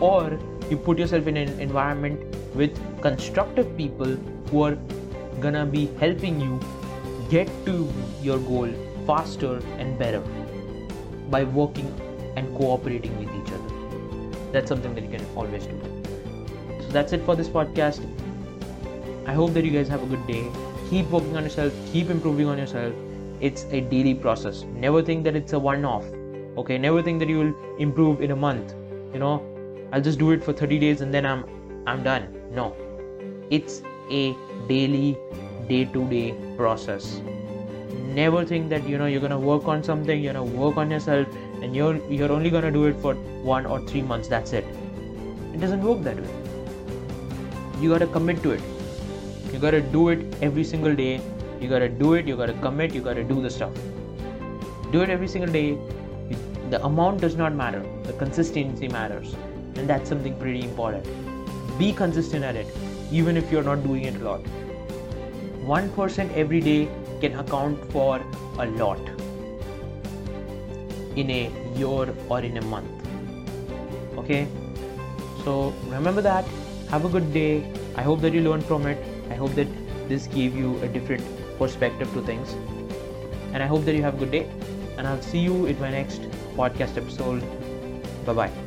or 0.01 0.39
you 0.71 0.77
put 0.77 0.99
yourself 0.99 1.27
in 1.27 1.37
an 1.37 1.49
environment 1.61 2.37
with 2.55 2.79
constructive 3.01 3.77
people 3.77 4.15
who 4.51 4.63
are 4.63 4.77
gonna 5.41 5.67
be 5.67 5.87
helping 5.99 6.41
you 6.41 6.61
get 7.31 7.51
to 7.67 7.89
your 8.23 8.39
goal 8.39 8.71
faster 9.07 9.57
and 9.79 9.99
better 9.99 10.23
by 11.31 11.45
working 11.45 11.89
and 12.37 12.55
cooperating 12.57 13.17
with 13.19 13.29
each 13.41 13.53
other. 13.53 14.53
That's 14.53 14.69
something 14.69 14.95
that 14.95 15.03
you 15.03 15.11
can 15.11 15.27
always 15.35 15.67
do. 15.67 15.81
So 16.83 16.89
that's 16.89 17.13
it 17.13 17.25
for 17.25 17.35
this 17.35 17.49
podcast 17.49 18.07
i 19.27 19.33
hope 19.33 19.53
that 19.53 19.65
you 19.65 19.71
guys 19.71 19.89
have 19.89 20.03
a 20.03 20.07
good 20.07 20.27
day. 20.27 20.45
Keep 20.91 21.11
working 21.11 21.37
on 21.37 21.45
yourself. 21.45 21.73
Keep 21.93 22.11
improving 22.11 22.47
on 22.47 22.59
yourself. 22.59 22.95
It's 23.41 23.65
a 23.71 23.81
daily 23.81 24.15
process. 24.15 24.65
Never 24.75 25.03
think 25.03 25.25
that 25.25 25.35
it's 25.35 25.53
a 25.53 25.59
one 25.59 25.85
off 25.85 26.05
okay? 26.57 26.79
Never 26.79 27.03
think 27.03 27.19
that 27.21 27.29
you 27.29 27.39
will 27.39 27.55
improve 27.79 28.21
in 28.21 28.31
a 28.31 28.37
month 28.37 28.75
you 29.13 29.19
know? 29.19 29.43
I'll 29.93 30.01
just 30.01 30.19
do 30.19 30.31
it 30.31 30.43
for 30.43 30.53
30 30.53 30.79
days 30.79 31.01
and 31.03 31.13
then 31.13 31.27
i'm 31.27 31.45
i'm 31.87 32.03
done. 32.03 32.29
No. 32.53 32.75
It's 33.51 33.83
a 34.11 34.35
daily 34.69 35.19
day 35.69 35.85
to 35.85 36.09
day 36.09 36.35
process. 36.57 37.21
Never 38.19 38.45
think 38.45 38.71
that 38.71 38.89
you 38.89 38.99
know 38.99 39.07
you're 39.07 39.21
going 39.21 39.37
to 39.39 39.39
work 39.39 39.69
on 39.69 39.83
something 39.83 40.23
you're 40.23 40.33
going 40.33 40.51
to 40.51 40.57
work 40.59 40.77
on 40.77 40.91
yourself 40.91 41.27
and 41.63 41.77
you're 41.77 41.97
you're 42.11 42.33
only 42.33 42.51
going 42.51 42.65
to 42.65 42.71
do 42.71 42.85
it 42.87 42.97
for 43.01 43.15
1 43.15 43.67
or 43.67 43.81
3 43.81 44.03
months. 44.03 44.29
That's 44.29 44.53
it. 44.53 44.65
It 45.53 45.61
doesn't 45.61 45.83
work 45.83 46.03
that 46.05 46.17
way. 46.17 46.31
You 47.81 47.91
got 47.91 47.99
to 48.07 48.07
commit 48.19 48.43
to 48.45 48.53
it 48.53 48.72
you 49.53 49.59
got 49.59 49.73
to 49.73 49.81
do 49.81 50.09
it 50.09 50.21
every 50.43 50.65
single 50.65 50.95
day. 50.95 51.21
You 51.63 51.69
gotta 51.69 51.89
do 51.89 52.15
it 52.15 52.27
you 52.27 52.37
gotta 52.37 52.55
commit 52.55 52.93
you 52.93 53.01
gotta 53.01 53.23
do 53.23 53.41
the 53.41 53.49
stuff. 53.49 53.73
Do 54.91 55.03
it 55.03 55.11
every 55.11 55.29
single 55.29 55.53
day. 55.53 55.79
The 56.71 56.85
amount 56.85 57.21
does 57.21 57.37
not 57.37 57.55
matter. 57.55 57.85
The 58.03 58.15
consistency 58.15 58.89
matters. 58.89 59.37
And 59.77 59.89
that's 59.89 60.09
something 60.09 60.37
pretty 60.41 60.65
important. 60.65 61.07
Be 61.79 61.93
consistent 61.93 62.45
at 62.45 62.57
it 62.57 62.67
even 63.13 63.37
if 63.37 63.53
you're 63.53 63.63
not 63.63 63.85
doing 63.85 64.07
it 64.07 64.17
a 64.17 64.25
lot. 64.25 64.43
1% 65.71 66.33
every 66.35 66.61
day 66.61 66.89
can 67.21 67.39
account 67.39 67.79
for 67.93 68.21
a 68.59 68.67
lot 68.67 68.99
in 71.15 71.31
a 71.31 71.53
year 71.77 72.13
or 72.29 72.41
in 72.41 72.57
a 72.57 72.63
month. 72.63 72.91
Okay? 74.19 74.49
So 75.45 75.73
remember 75.87 76.23
that. 76.23 76.45
Have 76.91 77.05
a 77.05 77.09
good 77.09 77.33
day. 77.33 77.73
I 77.95 78.03
hope 78.03 78.21
that 78.23 78.33
you 78.33 78.41
learned 78.41 78.65
from 78.65 78.87
it 78.87 79.12
i 79.33 79.35
hope 79.45 79.55
that 79.61 79.79
this 80.09 80.27
gave 80.39 80.57
you 80.63 80.79
a 80.83 80.89
different 80.89 81.25
perspective 81.59 82.13
to 82.15 82.23
things. 82.23 82.55
And 83.53 83.63
I 83.63 83.67
hope 83.67 83.85
that 83.85 83.95
you 83.95 84.03
have 84.03 84.15
a 84.15 84.19
good 84.19 84.31
day. 84.31 84.51
And 84.97 85.07
I'll 85.07 85.23
see 85.23 85.39
you 85.39 85.67
in 85.67 85.79
my 85.81 85.91
next 85.91 86.23
podcast 86.57 86.97
episode. 86.97 87.43
Bye 88.27 88.35
bye. 88.35 88.62